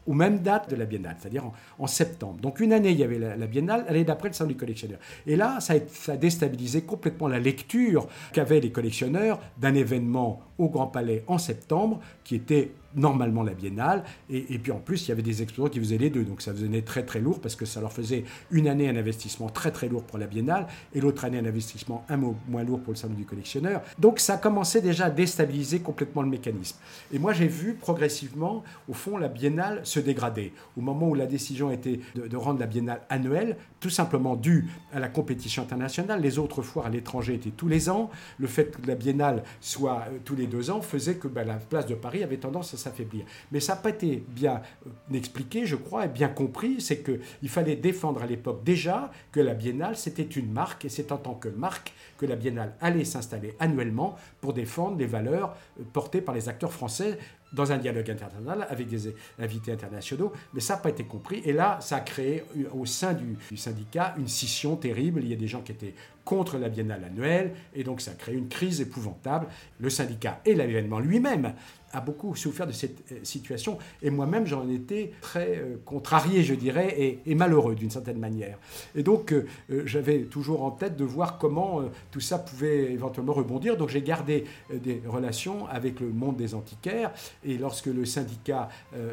aux 0.06 0.14
mêmes 0.14 0.40
dates 0.40 0.70
de 0.70 0.76
la 0.76 0.84
biennale, 0.84 1.16
c'est-à-dire 1.18 1.44
en, 1.78 1.86
septembre. 1.86 2.38
Donc 2.40 2.60
une 2.60 2.72
année, 2.72 2.90
il 2.90 2.98
y 2.98 3.04
avait 3.04 3.18
la, 3.18 3.46
biennale, 3.46 3.84
l'année 3.86 4.04
d'après, 4.04 4.28
le 4.28 4.34
salon 4.34 4.48
du 4.48 4.56
collectionneur. 4.56 4.98
Et 5.26 5.36
là, 5.36 5.60
ça 5.60 5.74
a, 5.74 5.76
ça 5.88 6.12
a 6.12 6.16
déstabilisé 6.16 6.82
complètement 6.82 7.28
la 7.28 7.38
lecture 7.38 8.08
qu'avaient 8.32 8.60
les 8.60 8.70
collectionneurs 8.70 9.40
d'un 9.58 9.74
événement 9.74 10.40
au 10.62 10.68
Grand 10.68 10.86
Palais 10.86 11.24
en 11.26 11.38
septembre, 11.38 12.00
qui 12.22 12.36
était 12.36 12.70
normalement 12.94 13.42
la 13.42 13.54
biennale. 13.54 14.04
Et, 14.30 14.58
puis 14.58 14.72
en 14.72 14.78
plus, 14.78 15.06
il 15.06 15.08
y 15.08 15.12
avait 15.12 15.22
des 15.22 15.42
exposants 15.42 15.68
qui 15.68 15.80
faisaient 15.80 15.98
les 15.98 16.10
deux. 16.10 16.24
Donc 16.24 16.42
ça 16.42 16.52
devenait 16.52 16.82
très 16.82 17.04
très 17.04 17.20
lourd 17.20 17.40
parce 17.40 17.56
que 17.56 17.64
ça 17.64 17.80
leur 17.80 17.92
faisait 17.92 18.24
une 18.50 18.68
année 18.68 18.88
un 18.88 18.96
investissement 18.96 19.48
très 19.48 19.70
très 19.70 19.88
lourd 19.88 20.04
pour 20.04 20.18
la 20.18 20.26
biennale 20.26 20.66
et 20.94 21.00
l'autre 21.00 21.24
année 21.24 21.38
un 21.38 21.46
investissement 21.46 22.04
un 22.08 22.16
mot 22.16 22.36
moins 22.48 22.64
lourd 22.64 22.80
pour 22.80 22.92
le 22.92 22.98
salon 22.98 23.14
du 23.14 23.24
collectionneur. 23.24 23.82
Donc 23.98 24.20
ça 24.20 24.36
commençait 24.36 24.80
déjà 24.80 25.06
à 25.06 25.10
déstabiliser 25.10 25.80
complètement 25.80 26.22
le 26.22 26.28
mécanisme. 26.28 26.76
Et 27.12 27.18
moi 27.18 27.32
j'ai 27.32 27.48
vu 27.48 27.74
progressivement, 27.74 28.62
au 28.88 28.92
fond, 28.92 29.16
la 29.16 29.28
biennale 29.28 29.80
se 29.84 30.00
dégrader. 30.00 30.52
Au 30.76 30.80
moment 30.80 31.08
où 31.08 31.14
la 31.14 31.26
décision 31.26 31.70
était 31.70 32.00
de, 32.14 32.28
de 32.28 32.36
rendre 32.36 32.60
la 32.60 32.66
biennale 32.66 33.00
annuelle, 33.08 33.56
tout 33.80 33.90
simplement 33.90 34.36
dû 34.36 34.68
à 34.92 35.00
la 35.00 35.08
compétition 35.08 35.62
internationale. 35.62 36.20
Les 36.20 36.38
autres 36.38 36.62
foires 36.62 36.86
à 36.86 36.90
l'étranger 36.90 37.34
étaient 37.34 37.50
tous 37.50 37.68
les 37.68 37.88
ans. 37.88 38.10
Le 38.38 38.46
fait 38.46 38.76
que 38.80 38.86
la 38.86 38.94
biennale 38.94 39.42
soit 39.60 40.04
euh, 40.08 40.18
tous 40.24 40.36
les 40.36 40.46
deux 40.52 40.70
ans 40.70 40.82
faisait 40.82 41.14
que 41.14 41.28
ben, 41.28 41.46
la 41.46 41.54
place 41.54 41.86
de 41.86 41.94
Paris 41.94 42.22
avait 42.22 42.36
tendance 42.36 42.74
à 42.74 42.76
s'affaiblir. 42.76 43.24
Mais 43.50 43.58
ça 43.58 43.74
n'a 43.74 43.80
pas 43.80 43.88
été 43.88 44.22
bien 44.28 44.60
euh, 44.86 45.16
expliqué, 45.16 45.64
je 45.64 45.76
crois, 45.76 46.04
et 46.04 46.08
bien 46.08 46.28
compris. 46.28 46.80
C'est 46.80 47.02
qu'il 47.02 47.48
fallait 47.48 47.76
défendre 47.76 48.22
à 48.22 48.26
l'époque 48.26 48.62
déjà 48.62 49.10
que 49.32 49.40
la 49.40 49.54
biennale, 49.54 49.96
c'était 49.96 50.22
une 50.22 50.52
marque, 50.52 50.84
et 50.84 50.90
c'est 50.90 51.10
en 51.10 51.16
tant 51.16 51.34
que 51.34 51.48
marque 51.48 51.94
que 52.18 52.26
la 52.26 52.36
biennale 52.36 52.74
allait 52.82 53.06
s'installer 53.06 53.56
annuellement 53.60 54.16
pour 54.42 54.52
défendre 54.52 54.98
les 54.98 55.06
valeurs 55.06 55.56
euh, 55.80 55.84
portées 55.90 56.20
par 56.20 56.34
les 56.34 56.50
acteurs 56.50 56.72
français 56.72 57.18
dans 57.52 57.72
un 57.72 57.78
dialogue 57.78 58.10
international 58.10 58.66
avec 58.70 58.88
des 58.88 59.14
invités 59.38 59.72
internationaux, 59.72 60.32
mais 60.54 60.60
ça 60.60 60.74
n'a 60.74 60.80
pas 60.80 60.90
été 60.90 61.04
compris. 61.04 61.42
Et 61.44 61.52
là, 61.52 61.78
ça 61.80 61.96
a 61.96 62.00
créé 62.00 62.44
au 62.72 62.86
sein 62.86 63.12
du, 63.12 63.36
du, 63.50 63.56
syndicat 63.56 64.14
une 64.18 64.28
scission 64.28 64.76
terrible. 64.76 65.20
Il 65.22 65.28
y 65.28 65.34
a 65.34 65.36
des 65.36 65.48
gens 65.48 65.60
qui 65.60 65.72
étaient 65.72 65.94
contre 66.24 66.58
la 66.58 66.68
biennale 66.68 67.04
annuelle, 67.04 67.52
et 67.74 67.84
donc 67.84 68.00
ça 68.00 68.12
a 68.12 68.14
créé 68.14 68.36
une 68.36 68.48
crise 68.48 68.80
épouvantable. 68.80 69.46
Le 69.80 69.90
syndicat 69.90 70.40
et 70.44 70.54
l'événement 70.54 71.00
lui-même 71.00 71.54
a 71.92 72.00
beaucoup 72.00 72.34
souffert 72.34 72.66
de 72.66 72.72
cette 72.72 73.12
euh, 73.12 73.16
situation. 73.22 73.78
Et 74.00 74.10
moi-même, 74.10 74.46
j'en 74.46 74.68
étais 74.68 75.12
très 75.20 75.58
euh, 75.58 75.76
contrarié, 75.84 76.42
je 76.42 76.54
dirais, 76.54 77.20
et, 77.26 77.34
malheureux 77.34 77.74
d'une 77.74 77.90
certaine 77.90 78.18
manière. 78.18 78.58
Et 78.94 79.02
donc, 79.02 79.32
euh, 79.32 79.46
j'avais 79.84 80.22
toujours 80.22 80.64
en 80.64 80.70
tête 80.70 80.96
de 80.96 81.04
voir 81.04 81.38
comment 81.38 81.82
tout 82.10 82.20
ça 82.20 82.38
pouvait 82.38 82.92
éventuellement 82.92 83.32
rebondir. 83.32 83.76
Donc, 83.76 83.88
j'ai 83.88 84.02
gardé 84.02 84.44
des 84.72 85.02
relations 85.06 85.66
avec 85.66 86.00
le 86.00 86.08
monde 86.10 86.36
des 86.36 86.54
antiquaires. 86.54 87.12
Et 87.44 87.58
lorsque 87.58 87.86
le 87.86 88.04
syndicat 88.04 88.68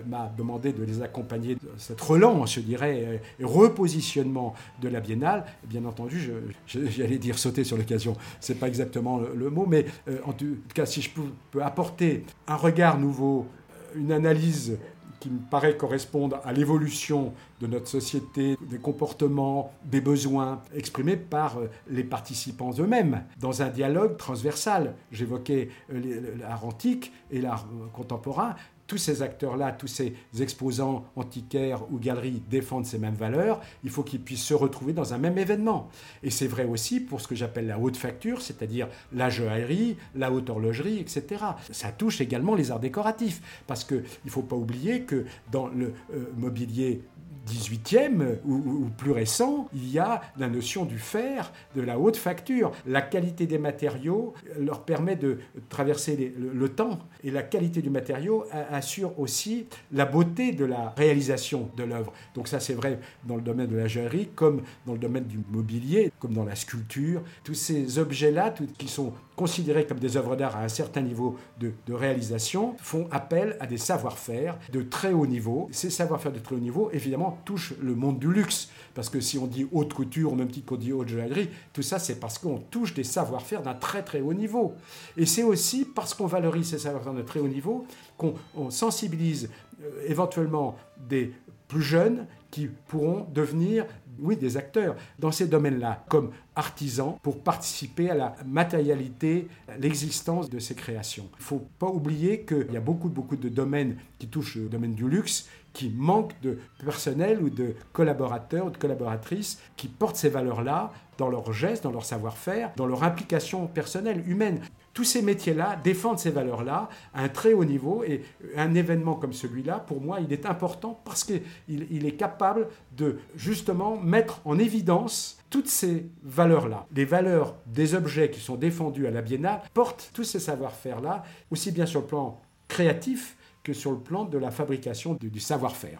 m'a 0.07 0.31
demandé 0.37 0.73
de 0.73 0.83
les 0.83 1.01
accompagner 1.01 1.55
dans 1.55 1.77
cette 1.77 2.01
relance, 2.01 2.55
je 2.55 2.59
dirais, 2.59 3.21
et 3.39 3.43
repositionnement 3.43 4.53
de 4.81 4.89
la 4.89 4.99
biennale, 4.99 5.45
bien 5.63 5.85
entendu, 5.85 6.31
j'allais 6.67 7.17
dire 7.17 7.39
sauter 7.39 7.63
sur 7.63 7.77
l'occasion. 7.77 8.15
C'est 8.39 8.59
pas 8.59 8.67
exactement 8.67 9.19
le, 9.19 9.49
mot, 9.49 9.65
mais 9.65 9.85
en 10.25 10.33
tout 10.33 10.57
cas, 10.73 10.85
si 10.85 11.01
je 11.01 11.09
peux, 11.09 11.63
apporter 11.63 12.25
un 12.47 12.57
nouveau, 12.97 13.47
euh, 13.71 13.99
une 13.99 14.11
analyse 14.11 14.77
qui 15.19 15.29
me 15.29 15.39
paraît 15.39 15.75
correspondre 15.75 16.39
à 16.45 16.53
l'évolution 16.53 17.33
de 17.59 17.67
notre 17.67 17.87
société, 17.87 18.55
des 18.61 18.77
comportements, 18.77 19.73
des 19.83 19.99
besoins 19.99 20.61
exprimés 20.73 21.17
par 21.17 21.57
euh, 21.57 21.69
les 21.89 22.03
participants 22.03 22.71
eux-mêmes, 22.79 23.23
dans 23.39 23.61
un 23.61 23.69
dialogue 23.69 24.17
transversal. 24.17 24.95
J'évoquais 25.11 25.69
euh, 25.91 26.35
l'art 26.39 26.65
antique 26.65 27.11
et 27.31 27.41
l'art 27.41 27.67
contemporain, 27.93 28.55
tous 28.89 28.97
ces 28.97 29.21
acteurs-là, 29.21 29.71
tous 29.71 29.87
ces 29.87 30.15
exposants 30.39 31.05
antiquaires 31.15 31.83
ou 31.91 31.99
galeries 31.99 32.41
défendent 32.49 32.87
ces 32.87 32.97
mêmes 32.97 33.13
valeurs, 33.13 33.61
il 33.83 33.91
faut 33.91 34.01
qu'ils 34.01 34.19
puissent 34.19 34.43
se 34.43 34.55
retrouver 34.55 34.93
dans 34.93 35.13
un 35.13 35.19
même 35.19 35.37
événement. 35.37 35.89
Et 36.23 36.31
c'est 36.31 36.47
vrai 36.47 36.65
aussi 36.65 36.99
pour 36.99 37.21
ce 37.21 37.27
que 37.27 37.35
j'appelle 37.35 37.67
la 37.67 37.77
haute 37.77 37.97
facture, 37.97 38.41
c'est-à-dire 38.41 38.87
la 39.13 39.29
joaillerie, 39.29 39.95
la 40.15 40.31
haute 40.31 40.49
horlogerie, 40.49 40.97
etc. 40.97 41.45
Ça 41.71 41.91
touche 41.91 42.19
également 42.19 42.55
les 42.55 42.71
arts 42.71 42.79
décoratifs, 42.79 43.63
parce 43.67 43.83
qu'il 43.83 44.03
ne 44.25 44.29
faut 44.31 44.41
pas 44.41 44.55
oublier 44.55 45.03
que 45.03 45.25
dans 45.51 45.67
le 45.67 45.93
euh, 46.13 46.25
mobilier 46.35 47.03
18e 47.47 48.37
ou, 48.45 48.89
plus 48.97 49.11
récent, 49.11 49.67
il 49.73 49.89
y 49.91 49.99
a 49.99 50.21
la 50.37 50.47
notion 50.47 50.85
du 50.85 50.99
fer, 50.99 51.51
de 51.75 51.81
la 51.81 51.99
haute 51.99 52.17
facture. 52.17 52.71
La 52.85 53.01
qualité 53.01 53.47
des 53.47 53.57
matériaux 53.57 54.33
leur 54.57 54.83
permet 54.83 55.15
de 55.15 55.39
traverser 55.69 56.33
le, 56.37 56.69
temps 56.69 56.99
et 57.23 57.31
la 57.31 57.41
qualité 57.41 57.81
du 57.81 57.89
matériau 57.89 58.45
assure 58.71 59.19
aussi 59.19 59.65
la 59.91 60.05
beauté 60.05 60.51
de 60.51 60.65
la 60.65 60.93
réalisation 60.95 61.69
de 61.75 61.83
l'œuvre. 61.83 62.13
Donc 62.35 62.47
ça 62.47 62.59
c'est 62.59 62.73
vrai 62.73 62.99
dans 63.25 63.35
le 63.35 63.41
domaine 63.41 63.67
de 63.67 63.77
la 63.77 63.87
joaillerie 63.87 64.29
comme 64.35 64.61
dans 64.85 64.93
le 64.93 64.99
domaine 64.99 65.25
du 65.25 65.39
mobilier, 65.49 66.11
comme 66.19 66.33
dans 66.33 66.45
la 66.45 66.55
sculpture. 66.55 67.23
Tous 67.43 67.55
ces 67.55 67.97
objets-là 67.97 68.53
qui 68.77 68.87
sont 68.87 69.13
considérés 69.39 69.85
comme 69.85 69.99
des 69.99 70.17
œuvres 70.17 70.35
d'art 70.35 70.57
à 70.57 70.63
un 70.63 70.67
certain 70.67 70.99
niveau 70.99 71.37
de, 71.61 71.71
réalisation, 71.93 72.75
font 72.77 73.07
appel 73.09 73.55
à 73.61 73.67
des 73.67 73.77
savoir-faire 73.77 74.57
de 74.73 74.81
très 74.81 75.13
haut 75.13 75.25
niveau. 75.25 75.69
Ces 75.71 75.89
savoir-faire 75.89 76.33
de 76.33 76.39
très 76.39 76.55
haut 76.55 76.59
niveau, 76.59 76.89
évidemment, 76.91 77.18
touchent 77.45 77.73
le 77.81 77.95
monde 77.95 78.19
du 78.19 78.31
luxe. 78.31 78.69
Parce 78.95 79.09
que 79.09 79.19
si 79.19 79.37
on 79.37 79.47
dit 79.47 79.67
haute 79.71 79.93
couture, 79.93 80.33
au 80.33 80.35
même 80.35 80.49
titre 80.51 80.67
qu'on 80.67 80.75
dit 80.75 80.91
haute 80.91 81.07
joaillerie, 81.07 81.49
tout 81.73 81.81
ça, 81.81 81.99
c'est 81.99 82.19
parce 82.19 82.37
qu'on 82.37 82.57
touche 82.57 82.93
des 82.93 83.03
savoir-faire 83.03 83.61
d'un 83.61 83.73
très 83.73 84.03
très 84.03 84.21
haut 84.21 84.33
niveau. 84.33 84.73
Et 85.17 85.25
c'est 85.25 85.43
aussi 85.43 85.85
parce 85.85 86.13
qu'on 86.13 86.27
valorise 86.27 86.69
ces 86.69 86.79
savoir-faire 86.79 87.13
de 87.13 87.21
très 87.21 87.39
haut 87.39 87.47
niveau 87.47 87.85
qu'on 88.17 88.35
sensibilise 88.69 89.49
euh, 89.83 90.03
éventuellement 90.07 90.75
des 91.09 91.33
plus 91.67 91.81
jeunes 91.81 92.25
qui 92.51 92.67
pourront 92.87 93.27
devenir 93.33 93.85
oui, 94.21 94.35
des 94.35 94.57
acteurs 94.57 94.95
dans 95.17 95.31
ces 95.31 95.47
domaines-là, 95.47 96.03
comme 96.09 96.31
artisans, 96.55 97.15
pour 97.23 97.39
participer 97.39 98.09
à 98.09 98.15
la 98.15 98.35
matérialité, 98.45 99.47
l'existence 99.79 100.49
de 100.49 100.59
ces 100.59 100.75
créations. 100.75 101.29
Il 101.37 101.39
ne 101.39 101.43
faut 101.43 101.67
pas 101.79 101.87
oublier 101.87 102.41
qu'il 102.41 102.71
y 102.71 102.77
a 102.77 102.81
beaucoup, 102.81 103.09
beaucoup 103.09 103.37
de 103.37 103.49
domaines 103.49 103.97
qui 104.17 104.27
touchent 104.27 104.55
le 104.55 104.67
domaine 104.67 104.93
du 104.93 105.07
luxe, 105.07 105.47
qui 105.73 105.89
manquent 105.89 106.39
de 106.41 106.59
personnel 106.83 107.41
ou 107.41 107.49
de 107.49 107.75
collaborateurs 107.93 108.65
ou 108.65 108.69
de 108.69 108.77
collaboratrices 108.77 109.59
qui 109.77 109.87
portent 109.87 110.15
ces 110.15 110.29
valeurs-là 110.29 110.91
dans 111.17 111.29
leurs 111.29 111.51
gestes, 111.51 111.83
dans 111.83 111.91
leur 111.91 112.05
savoir-faire, 112.05 112.71
dans 112.75 112.85
leur 112.85 113.03
implication 113.03 113.67
personnelle, 113.67 114.23
humaine 114.27 114.61
tous 114.99 115.05
ces 115.05 115.21
métiers-là 115.21 115.79
défendent 115.81 116.19
ces 116.19 116.29
valeurs-là 116.29 116.89
à 117.13 117.23
un 117.23 117.29
très 117.29 117.53
haut 117.53 117.63
niveau. 117.63 118.03
Et 118.03 118.21
un 118.57 118.73
événement 118.75 119.15
comme 119.15 119.31
celui-là, 119.31 119.79
pour 119.79 120.01
moi, 120.01 120.19
il 120.19 120.33
est 120.33 120.45
important 120.45 120.99
parce 121.05 121.23
qu'il 121.23 121.41
il 121.69 122.05
est 122.05 122.17
capable 122.17 122.67
de 122.97 123.19
justement 123.33 123.95
mettre 123.95 124.41
en 124.43 124.59
évidence 124.59 125.39
toutes 125.49 125.69
ces 125.69 126.09
valeurs-là. 126.23 126.85
Les 126.93 127.05
valeurs 127.05 127.55
des 127.65 127.95
objets 127.95 128.29
qui 128.29 128.41
sont 128.41 128.55
défendus 128.55 129.07
à 129.07 129.11
la 129.11 129.21
Biennale 129.21 129.61
portent 129.73 130.11
tous 130.13 130.25
ces 130.25 130.39
savoir-faire-là, 130.39 131.23
aussi 131.49 131.71
bien 131.71 131.85
sur 131.85 132.01
le 132.01 132.07
plan 132.07 132.41
créatif 132.67 133.37
sur 133.73 133.91
le 133.91 133.99
plan 133.99 134.25
de 134.25 134.37
la 134.37 134.51
fabrication 134.51 135.15
du 135.15 135.39
savoir-faire. 135.39 135.99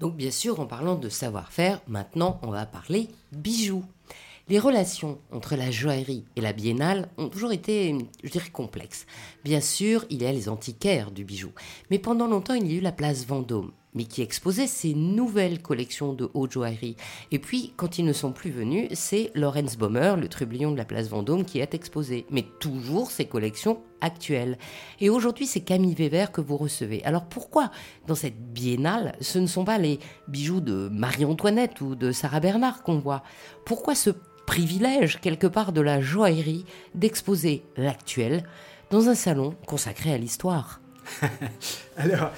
Donc 0.00 0.16
bien 0.16 0.30
sûr, 0.30 0.60
en 0.60 0.66
parlant 0.66 0.96
de 0.96 1.08
savoir-faire, 1.08 1.80
maintenant 1.86 2.38
on 2.42 2.50
va 2.50 2.66
parler 2.66 3.08
bijoux. 3.32 3.84
Les 4.48 4.60
relations 4.60 5.18
entre 5.32 5.56
la 5.56 5.72
joaillerie 5.72 6.24
et 6.36 6.40
la 6.40 6.52
biennale 6.52 7.08
ont 7.16 7.28
toujours 7.28 7.50
été, 7.52 7.96
je 8.22 8.30
dirais, 8.30 8.50
complexes. 8.50 9.04
Bien 9.42 9.60
sûr, 9.60 10.04
il 10.08 10.22
y 10.22 10.26
a 10.26 10.30
les 10.30 10.48
antiquaires 10.48 11.10
du 11.10 11.24
bijou, 11.24 11.50
mais 11.90 11.98
pendant 11.98 12.28
longtemps, 12.28 12.54
il 12.54 12.70
y 12.70 12.74
a 12.74 12.78
eu 12.78 12.80
la 12.80 12.92
place 12.92 13.26
Vendôme, 13.26 13.72
mais 13.96 14.04
qui 14.04 14.22
exposait 14.22 14.68
ses 14.68 14.94
nouvelles 14.94 15.60
collections 15.60 16.12
de 16.12 16.30
haute 16.34 16.52
joaillerie. 16.52 16.96
Et 17.32 17.38
puis, 17.38 17.72
quand 17.76 17.98
ils 17.98 18.04
ne 18.04 18.12
sont 18.12 18.32
plus 18.32 18.50
venus, 18.50 18.88
c'est 18.92 19.32
Lorenz 19.34 19.76
Baumer, 19.76 20.14
le 20.20 20.28
trublion 20.28 20.70
de 20.70 20.76
la 20.76 20.84
place 20.84 21.08
Vendôme, 21.08 21.44
qui 21.44 21.58
est 21.58 21.74
exposé, 21.74 22.26
mais 22.30 22.44
toujours 22.60 23.10
ses 23.10 23.24
collections 23.24 23.80
actuelles. 24.00 24.58
Et 25.00 25.10
aujourd'hui, 25.10 25.46
c'est 25.46 25.60
Camille 25.60 25.94
Weber 25.94 26.30
que 26.30 26.40
vous 26.40 26.56
recevez. 26.56 27.02
Alors 27.04 27.24
pourquoi, 27.24 27.70
dans 28.06 28.14
cette 28.14 28.52
biennale, 28.52 29.16
ce 29.20 29.38
ne 29.38 29.46
sont 29.46 29.64
pas 29.64 29.78
les 29.78 29.98
bijoux 30.28 30.60
de 30.60 30.88
Marie-Antoinette 30.92 31.80
ou 31.80 31.94
de 31.94 32.12
Sarah 32.12 32.40
Bernard 32.40 32.82
qu'on 32.82 32.98
voit? 32.98 33.22
Pourquoi 33.64 33.94
ce 33.94 34.10
privilège 34.46 35.20
quelque 35.20 35.46
part 35.46 35.72
de 35.72 35.80
la 35.80 36.00
joaillerie 36.00 36.64
d'exposer 36.94 37.64
l'actuel 37.76 38.44
dans 38.90 39.08
un 39.08 39.14
salon 39.14 39.54
consacré 39.66 40.12
à 40.12 40.18
l'histoire? 40.18 40.80
Alors, 41.96 42.32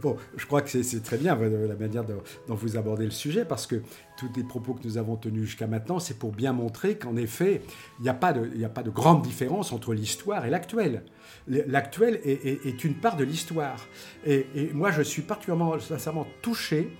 bon, 0.00 0.16
je 0.36 0.46
crois 0.46 0.62
que 0.62 0.82
c'est 0.82 1.02
très 1.02 1.16
bien 1.16 1.36
la 1.36 1.74
manière 1.76 2.04
dont, 2.04 2.54
vous 2.54 2.76
abordez 2.76 3.04
le 3.04 3.10
sujet, 3.10 3.44
parce 3.44 3.66
que 3.66 3.82
tous 4.16 4.28
les 4.36 4.42
propos 4.42 4.74
que 4.74 4.86
nous 4.86 4.98
avons 4.98 5.16
tenus 5.16 5.44
jusqu'à 5.44 5.66
maintenant, 5.66 5.98
c'est 5.98 6.18
pour 6.18 6.32
bien 6.32 6.52
montrer 6.52 6.96
qu'en 6.96 7.16
effet, 7.16 7.62
il 7.98 8.02
n'y 8.02 8.08
a, 8.08 8.14
pas 8.14 8.32
de, 8.32 8.90
grande 8.90 9.22
différence 9.22 9.72
entre 9.72 9.94
l'histoire 9.94 10.44
et 10.46 10.50
l'actuel. 10.50 11.04
L'actuel 11.46 12.20
est, 12.24 12.84
une 12.84 12.94
part 12.94 13.16
de 13.16 13.24
l'histoire. 13.24 13.86
Et, 14.24 14.46
et, 14.54 14.72
moi, 14.72 14.90
je 14.90 15.02
suis 15.02 15.22
particulièrement, 15.22 15.78
sincèrement 15.78 16.26
touché 16.42 16.90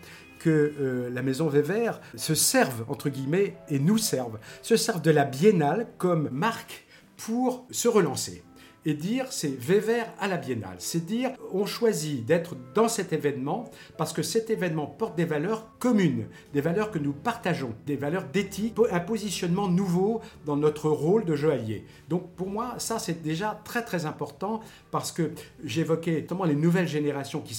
que 0.45 0.75
euh, 0.79 1.11
la 1.11 1.23
maison 1.23 1.49
Weber 1.49 2.01
se 2.17 2.35
serve, 2.35 2.85
entre 2.89 3.09
guillemets, 3.09 3.57
et 3.69 3.79
nous 3.79 3.97
serve, 3.97 4.39
se 4.61 4.77
serve 4.77 5.01
de 5.01 5.11
la 5.11 5.25
biennale 5.25 5.87
comme 5.97 6.29
marque 6.31 6.85
pour 7.17 7.67
se 7.71 7.89
relancer. 7.89 8.43
Et 8.87 8.95
dire 8.95 9.27
c'est 9.31 9.59
Vévert 9.59 10.13
à 10.19 10.29
la 10.29 10.37
Biennale. 10.37 10.77
C'est 10.79 11.05
dire 11.05 11.31
on 11.53 11.67
choisit 11.67 12.25
d'être 12.25 12.57
dans 12.75 12.89
cet 12.89 13.13
événement 13.13 13.71
parce 13.97 14.13
que 14.13 14.23
cet 14.23 14.51
événement 14.51 14.87
porte 14.87 15.17
des 15.17 15.25
valeurs 15.25 15.69
communes, 15.79 16.27
des 16.53 16.61
valeurs 16.61 16.91
que 16.91 16.99
nous 16.99 17.13
partageons, 17.13 17.75
des 17.87 17.97
valeurs 17.97 18.25
d'éthique, 18.25 18.75
un 18.91 19.01
positionnement 19.01 19.69
nouveau 19.69 20.21
dans 20.45 20.57
notre 20.57 20.91
rôle 20.91 21.25
de 21.25 21.37
joaillier. 21.37 21.85
Donc 22.09 22.31
pour 22.35 22.49
moi, 22.49 22.75
ça 22.79 22.99
c'est 22.99 23.23
déjà 23.23 23.61
très 23.65 23.85
très 23.85 24.07
important 24.07 24.61
parce 24.91 25.13
que 25.13 25.33
j'évoquais 25.65 26.21
notamment 26.21 26.45
les 26.45 26.55
nouvelles 26.55 26.89
générations 26.89 27.41
qui 27.41 27.57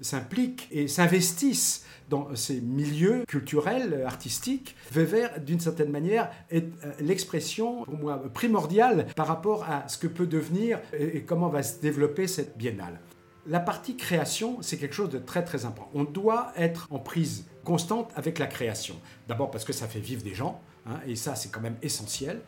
s'impliquent 0.00 0.68
et 0.70 0.88
s'investissent 0.88 1.84
dans 2.08 2.34
ces 2.34 2.60
milieux 2.60 3.24
culturels, 3.26 4.04
artistiques. 4.06 4.76
Weber, 4.92 5.40
d'une 5.40 5.60
certaine 5.60 5.90
manière, 5.90 6.30
est 6.50 6.64
euh, 6.84 6.92
l'expression, 7.00 7.84
pour 7.84 7.98
moi, 7.98 8.22
primordiale 8.32 9.06
par 9.16 9.26
rapport 9.26 9.64
à 9.64 9.88
ce 9.88 9.98
que 9.98 10.06
peut 10.06 10.26
devenir 10.26 10.80
et 10.98 11.22
comment 11.22 11.48
va 11.48 11.62
se 11.62 11.80
développer 11.80 12.26
cette 12.26 12.56
biennale. 12.56 13.00
La 13.46 13.60
partie 13.60 13.96
création, 13.96 14.58
c'est 14.62 14.78
quelque 14.78 14.94
chose 14.94 15.10
de 15.10 15.18
très 15.18 15.44
très 15.44 15.66
important. 15.66 15.90
On 15.94 16.04
doit 16.04 16.52
être 16.56 16.88
en 16.90 16.98
prise 16.98 17.44
constante 17.62 18.10
avec 18.16 18.38
la 18.38 18.46
création. 18.46 18.96
D'abord 19.28 19.50
parce 19.50 19.64
que 19.64 19.72
ça 19.74 19.86
fait 19.86 20.00
vivre 20.00 20.22
des 20.22 20.34
gens, 20.34 20.62
hein, 20.86 20.98
et 21.06 21.14
ça 21.14 21.34
c'est 21.34 21.50
quand 21.50 21.60
même 21.60 21.76
essentiel. 21.82 22.40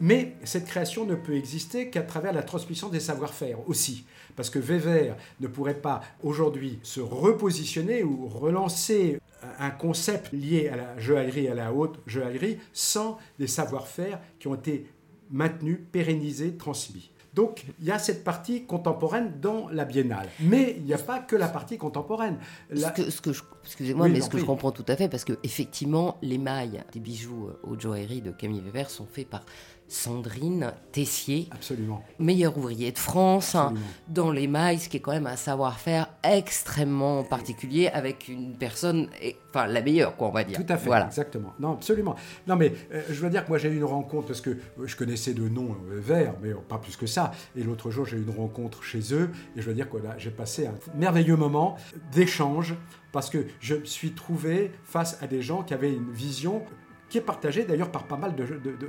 Mais 0.00 0.34
cette 0.44 0.64
création 0.64 1.04
ne 1.04 1.14
peut 1.14 1.36
exister 1.36 1.90
qu'à 1.90 2.02
travers 2.02 2.32
la 2.32 2.42
transmission 2.42 2.88
des 2.88 3.00
savoir-faire 3.00 3.68
aussi. 3.68 4.06
Parce 4.40 4.48
que 4.48 4.58
Weber 4.58 5.16
ne 5.40 5.48
pourrait 5.48 5.82
pas 5.82 6.00
aujourd'hui 6.22 6.78
se 6.82 6.98
repositionner 6.98 8.02
ou 8.02 8.26
relancer 8.26 9.20
un 9.58 9.68
concept 9.68 10.32
lié 10.32 10.70
à 10.70 10.76
la 10.76 10.98
joaillerie, 10.98 11.48
à 11.48 11.54
la 11.54 11.74
haute 11.74 11.98
joaillerie, 12.06 12.56
sans 12.72 13.18
des 13.38 13.46
savoir-faire 13.46 14.18
qui 14.38 14.48
ont 14.48 14.54
été 14.54 14.86
maintenus, 15.30 15.78
pérennisés, 15.92 16.56
transmis. 16.56 17.10
Donc 17.34 17.64
il 17.80 17.86
y 17.86 17.90
a 17.90 17.98
cette 17.98 18.24
partie 18.24 18.64
contemporaine 18.64 19.34
dans 19.40 19.68
la 19.68 19.84
biennale. 19.84 20.28
Mais 20.40 20.74
il 20.78 20.84
n'y 20.84 20.94
a 20.94 20.98
pas 20.98 21.18
que 21.18 21.36
la 21.36 21.48
partie 21.48 21.76
contemporaine. 21.76 22.38
Ce 22.74 23.20
que, 23.20 23.30
excusez-moi, 23.62 24.08
mais 24.08 24.20
ce 24.20 24.30
que 24.30 24.38
je 24.38 24.44
comprends 24.44 24.72
tout 24.72 24.86
à 24.88 24.96
fait, 24.96 25.08
parce 25.08 25.24
que 25.24 25.34
effectivement, 25.42 26.16
les 26.22 26.38
mailles 26.38 26.82
des 26.92 27.00
bijoux 27.00 27.48
euh, 27.48 27.60
haute 27.62 27.80
joaillerie 27.82 28.22
de 28.22 28.30
Camille 28.30 28.62
Weber 28.62 28.90
sont 28.90 29.06
faits 29.06 29.28
par 29.28 29.44
Sandrine 29.90 30.72
Tessier. 30.92 31.48
Absolument. 31.50 32.02
Meilleur 32.20 32.56
ouvrier 32.56 32.92
de 32.92 32.98
France, 32.98 33.56
hein, 33.56 33.74
dans 34.08 34.30
les 34.30 34.46
mailles, 34.46 34.78
ce 34.78 34.88
qui 34.88 34.98
est 34.98 35.00
quand 35.00 35.10
même 35.10 35.26
un 35.26 35.34
savoir-faire 35.36 36.08
extrêmement 36.22 37.24
particulier 37.24 37.88
avec 37.88 38.28
une 38.28 38.56
personne, 38.56 39.08
enfin 39.50 39.66
la 39.66 39.82
meilleure, 39.82 40.16
quoi, 40.16 40.28
on 40.28 40.32
va 40.32 40.44
dire. 40.44 40.64
Tout 40.64 40.72
à 40.72 40.76
fait, 40.76 40.86
voilà. 40.86 41.06
exactement. 41.06 41.52
Non, 41.58 41.72
absolument. 41.72 42.14
Non, 42.46 42.54
mais 42.54 42.72
euh, 42.92 43.02
je 43.08 43.20
veux 43.20 43.30
dire 43.30 43.44
que 43.44 43.48
moi 43.48 43.58
j'ai 43.58 43.68
eu 43.68 43.76
une 43.76 43.84
rencontre, 43.84 44.28
parce 44.28 44.40
que 44.40 44.50
euh, 44.50 44.86
je 44.86 44.94
connaissais 44.94 45.34
de 45.34 45.48
nom 45.48 45.76
euh, 45.90 46.00
Vert, 46.00 46.34
mais 46.40 46.52
pas 46.68 46.78
plus 46.78 46.96
que 46.96 47.06
ça. 47.06 47.32
Et 47.56 47.64
l'autre 47.64 47.90
jour, 47.90 48.06
j'ai 48.06 48.16
eu 48.16 48.22
une 48.22 48.36
rencontre 48.36 48.84
chez 48.84 49.12
eux, 49.12 49.30
et 49.56 49.60
je 49.60 49.66
veux 49.66 49.74
dire 49.74 49.90
que 49.90 49.96
là, 49.96 50.14
j'ai 50.18 50.30
passé 50.30 50.68
un 50.68 50.74
merveilleux 50.94 51.36
moment 51.36 51.76
d'échange, 52.12 52.76
parce 53.10 53.28
que 53.28 53.44
je 53.58 53.74
me 53.74 53.84
suis 53.84 54.12
trouvé 54.12 54.70
face 54.84 55.18
à 55.20 55.26
des 55.26 55.42
gens 55.42 55.64
qui 55.64 55.74
avaient 55.74 55.92
une 55.92 56.12
vision 56.12 56.62
qui 57.10 57.18
est 57.18 57.22
partagée 57.22 57.64
d'ailleurs 57.64 57.90
par 57.90 58.04
pas 58.04 58.16
mal 58.16 58.34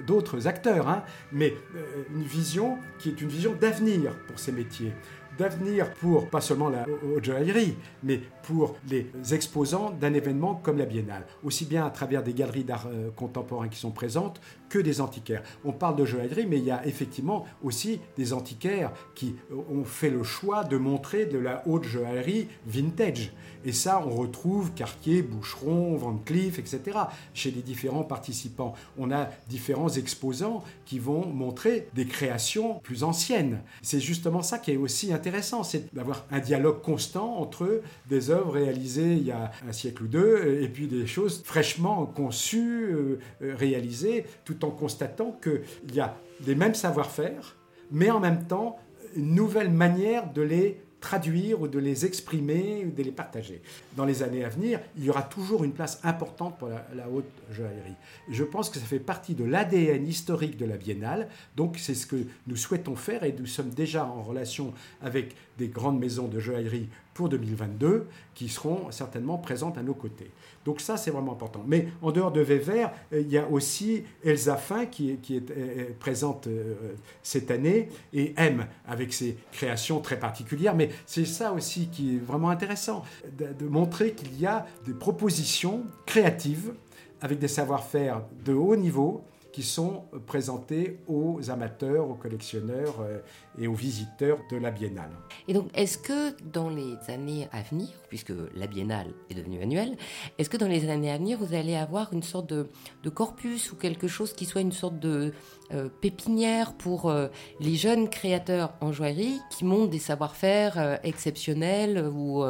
d'autres 0.08 0.48
acteurs, 0.48 0.88
hein, 0.88 1.04
mais 1.34 1.54
euh, 1.76 2.04
une 2.16 2.24
vision 2.24 2.78
qui 3.00 3.10
est 3.10 3.22
une 3.22 3.28
vision 3.28 3.54
d'avenir 3.60 4.14
pour 4.28 4.40
ces 4.40 4.54
métiers. 4.54 4.94
D'avenir 5.38 5.92
pour 5.94 6.30
pas 6.30 6.42
seulement 6.42 6.70
la 6.70 6.86
haute 7.16 7.26
joaillerie, 7.26 7.76
mais 8.04 8.22
pour 8.44 8.76
les 8.88 9.10
exposants 9.32 9.90
d'un 9.90 10.14
événement 10.14 10.56
comme 10.56 10.78
la 10.78 10.86
Biennale, 10.86 11.26
aussi 11.44 11.66
bien 11.66 11.86
à 11.86 11.90
travers 11.90 12.22
des 12.22 12.34
galeries 12.34 12.64
d'art 12.64 12.88
euh, 12.88 13.10
contemporain 13.16 13.68
qui 13.68 13.80
sont 13.80 13.92
présentes 13.92 14.40
que 14.72 14.80
des 14.80 15.02
antiquaires. 15.02 15.44
On 15.66 15.74
parle 15.74 15.98
de 15.98 16.06
joaillerie, 16.06 16.48
mais 16.48 16.58
il 16.58 16.64
y 16.64 16.72
a 16.72 16.86
effectivement 16.88 17.46
aussi 17.62 18.00
des 18.18 18.32
antiquaires 18.32 18.92
qui 19.14 19.36
ont 19.70 19.84
fait 19.84 20.10
le 20.10 20.24
choix 20.24 20.64
de 20.64 20.78
montrer 20.78 21.26
de 21.26 21.38
la 21.38 21.62
haute 21.68 21.84
joaillerie 21.84 22.48
vintage. 22.66 23.34
Et 23.64 23.74
ça, 23.74 24.04
on 24.06 24.10
retrouve 24.16 24.72
Cartier, 24.74 25.22
Boucheron, 25.22 25.96
Van 25.96 26.16
Cleef, 26.26 26.58
etc. 26.58 26.98
chez 27.34 27.52
les 27.52 27.62
différents 27.62 28.04
participants. 28.04 28.74
On 28.98 29.12
a 29.12 29.30
différents 29.50 29.90
exposants 29.90 30.64
qui 30.86 31.00
vont 31.00 31.28
montrer 31.28 31.88
des 31.94 32.06
créations 32.06 32.80
plus 32.80 33.04
anciennes. 33.04 33.62
C'est 33.82 34.00
justement 34.00 34.42
ça 34.42 34.58
qui 34.58 34.72
est 34.72 34.78
aussi 34.78 35.14
intéressant, 35.14 35.64
c'est 35.64 35.94
d'avoir 35.94 36.26
un 36.32 36.40
dialogue 36.40 36.82
constant 36.82 37.38
entre 37.38 37.82
des 38.10 38.30
œuvres 38.32 38.54
réalisées 38.54 39.14
il 39.14 39.28
y 39.28 39.32
a 39.32 39.52
un 39.68 39.72
siècle 39.72 40.04
ou 40.04 40.08
deux 40.08 40.60
et 40.62 40.68
puis 40.68 40.88
des 40.88 41.06
choses 41.06 41.44
fraîchement 41.46 42.06
conçues, 42.06 42.92
euh, 42.92 43.20
réalisées, 43.42 44.26
tout 44.46 44.61
en 44.63 44.71
constatant 44.71 45.38
qu'il 45.41 45.95
y 45.95 46.00
a 46.00 46.17
des 46.39 46.56
mêmes 46.56 46.76
savoir-faire, 46.76 47.56
mais 47.91 48.10
en 48.12 48.19
même 48.19 48.45
temps 48.45 48.80
une 49.15 49.36
nouvelle 49.36 49.71
manière 49.71 50.32
de 50.32 50.41
les 50.41 50.82
traduire 51.02 51.60
ou 51.60 51.67
de 51.67 51.80
les 51.80 52.06
exprimer 52.06 52.86
ou 52.86 52.91
de 52.91 53.04
les 53.04 53.12
partager. 53.12 53.62
Dans 53.97 54.06
les 54.06 54.24
années 54.24 54.45
à 54.45 54.50
venir, 54.50 54.80
il 54.95 55.04
y 55.04 55.10
aura 55.10 55.24
toujours 55.24 55.63
une 55.63 55.74
place 55.74 56.00
importante 56.04 56.58
pour 56.60 56.69
la, 56.69 57.10
haute 57.10 57.26
joaillerie. 57.52 57.95
je 58.30 58.43
pense 58.43 58.69
que 58.69 58.78
ça 58.78 58.86
fait 58.86 59.00
partie 59.00 59.34
de 59.34 59.43
l'ADN 59.43 60.08
historique 60.08 60.58
de 60.58 60.65
la 60.65 60.78
biennale, 60.78 61.28
donc 61.58 61.78
c'est 61.80 61.95
ce 61.95 62.06
que 62.06 62.17
nous 62.47 62.56
souhaitons 62.56 62.95
faire 62.95 63.24
et 63.24 63.36
nous 63.38 63.47
sommes 63.47 63.71
déjà 63.71 64.06
en 64.06 64.21
relation 64.21 64.74
avec 65.02 65.36
des 65.58 65.67
grandes 65.67 66.00
maisons 66.00 66.28
de 66.28 66.39
joaillerie 66.39 66.88
pour 67.13 67.30
2022 67.30 68.08
qui 68.34 68.50
seront 68.50 68.91
certainement 68.91 69.38
présentes 69.38 69.78
à 69.78 69.84
nos 69.84 69.93
côtés. 69.93 70.32
Donc 70.65 70.80
ça, 70.80 70.97
c'est 70.97 71.12
vraiment 71.12 71.34
important. 71.34 71.63
Mais 71.67 71.88
en 72.02 72.12
dehors 72.12 72.32
de 72.32 72.41
Weber, 72.41 72.91
euh, 73.13 73.21
il 73.21 73.30
y 73.30 73.38
a 73.38 73.47
aussi 73.47 74.04
Elsa 74.24 74.58
Fin 74.58 74.86
qui, 74.86 75.12
est, 75.12 75.52
euh, 75.52 75.89
présente 76.00 76.47
euh, 76.47 76.76
cette 77.24 77.52
année 77.52 77.89
et 78.13 78.34
M 78.38 78.67
avec 78.88 79.13
ses 79.13 79.38
créations 79.52 80.00
très 80.00 80.19
particulières. 80.19 80.76
Mais 80.76 80.89
c'est 81.06 81.26
ça 81.26 81.52
aussi 81.52 81.88
qui 81.88 82.15
est 82.15 82.19
vraiment 82.19 82.50
intéressant, 82.50 83.04
de 83.38 83.67
montrer 83.67 84.13
qu'il 84.13 84.39
y 84.39 84.45
a 84.45 84.65
des 84.86 84.93
propositions 84.93 85.84
créatives 86.06 86.74
avec 87.21 87.39
des 87.39 87.47
savoir-faire 87.47 88.24
de 88.43 88.54
haut 88.54 88.76
niveau 88.76 89.24
qui 89.52 89.64
sont 89.64 90.06
présentés 90.26 91.00
aux 91.08 91.50
amateurs, 91.50 92.10
aux 92.10 92.16
collectionneurs 92.16 92.96
euh, 93.02 93.20
et 93.60 93.68
aux 93.68 93.74
visiteurs 93.74 94.40
de 94.50 94.58
la 94.58 94.72
biennale. 94.72 95.12
Et 95.48 95.54
donc, 95.54 95.70
est-ce 95.74 95.98
que 95.98 96.36
dans 96.52 96.70
les 96.70 96.96
années 97.10 97.48
à 97.52 97.62
venir, 97.62 97.90
puisque 98.10 98.34
la 98.56 98.68
biennale 98.68 99.08
est 99.30 99.34
devenue 99.34 99.62
annuelle, 99.62 99.98
est-ce 100.38 100.50
que 100.50 100.58
dans 100.58 100.68
les 100.68 100.90
années 100.90 101.12
à 101.12 101.18
venir, 101.18 101.38
vous 101.38 101.54
allez 101.54 101.76
avoir 101.76 102.14
une 102.14 102.24
sorte 102.24 102.48
de, 102.48 102.68
corpus 103.10 103.72
ou 103.72 103.76
quelque 103.76 104.08
chose 104.08 104.34
qui 104.34 104.46
soit 104.46 104.62
une 104.62 104.72
sorte 104.72 105.00
de 105.00 105.34
euh, 105.74 105.90
pépinière 106.02 106.74
pour 106.74 107.10
euh, 107.10 107.28
les 107.60 107.76
jeunes 107.76 108.10
créateurs 108.10 108.74
en 108.82 108.92
joaillerie 108.92 109.40
qui 109.50 109.66
montent 109.66 109.90
des 109.90 110.00
savoir-faire 110.00 111.00
exceptionnels 111.04 112.08
ou 112.14 112.44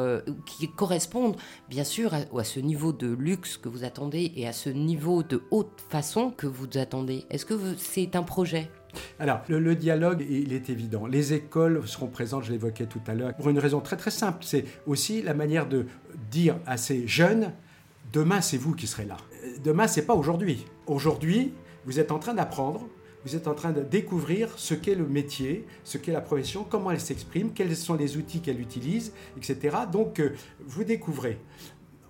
qui 0.46 0.68
correspondent 0.68 1.36
bien 1.68 1.84
sûr 1.84 2.14
à, 2.14 2.44
ce 2.44 2.60
niveau 2.60 2.92
de 2.92 3.08
luxe 3.08 3.56
que 3.56 3.68
vous 3.68 3.84
attendez 3.84 4.32
et 4.36 4.46
à 4.46 4.52
ce 4.52 4.70
niveau 4.70 5.22
de 5.22 5.42
haute 5.50 5.82
façon 5.88 6.30
que 6.30 6.46
vous 6.46 6.66
attendez 6.76 7.24
est-ce 7.30 7.44
que 7.46 7.54
c'est 7.76 8.16
un 8.16 8.22
projet? 8.22 8.70
Alors, 9.18 9.40
le, 9.48 9.74
dialogue, 9.74 10.24
il 10.28 10.52
est 10.52 10.68
évident. 10.68 11.06
Les 11.06 11.32
écoles 11.32 11.86
seront 11.86 12.08
présentes, 12.08 12.44
je 12.44 12.52
l'évoquais 12.52 12.86
tout 12.86 13.00
à 13.06 13.14
l'heure, 13.14 13.34
pour 13.34 13.48
une 13.48 13.58
raison 13.58 13.80
très 13.80 13.96
très 13.96 14.10
simple. 14.10 14.38
C'est 14.42 14.64
aussi 14.86 15.22
la 15.22 15.34
manière 15.34 15.66
de 15.66 15.86
dire 16.30 16.56
à 16.66 16.76
ces 16.76 17.06
jeunes, 17.06 17.52
demain 18.12 18.40
c'est 18.40 18.58
vous 18.58 18.74
qui 18.74 18.86
serez 18.86 19.04
là. 19.04 19.16
Demain 19.64 19.86
c'est 19.86 20.06
pas 20.06 20.14
aujourd'hui. 20.14 20.66
Aujourd'hui, 20.86 21.54
vous 21.84 21.98
êtes 21.98 22.12
en 22.12 22.18
train 22.18 22.34
d'apprendre, 22.34 22.86
vous 23.24 23.36
êtes 23.36 23.46
en 23.48 23.54
train 23.54 23.72
de 23.72 23.82
découvrir 23.82 24.50
ce 24.56 24.74
qu'est 24.74 24.94
le 24.94 25.06
métier, 25.06 25.66
ce 25.84 25.98
qu'est 25.98 26.12
la 26.12 26.20
profession, 26.20 26.64
comment 26.68 26.90
elle 26.90 27.00
s'exprime, 27.00 27.52
quels 27.52 27.76
sont 27.76 27.94
les 27.94 28.16
outils 28.16 28.40
qu'elle 28.40 28.60
utilise, 28.60 29.12
etc. 29.36 29.76
Donc, 29.90 30.20
euh, 30.20 30.34
vous 30.66 30.84
découvrez 30.84 31.38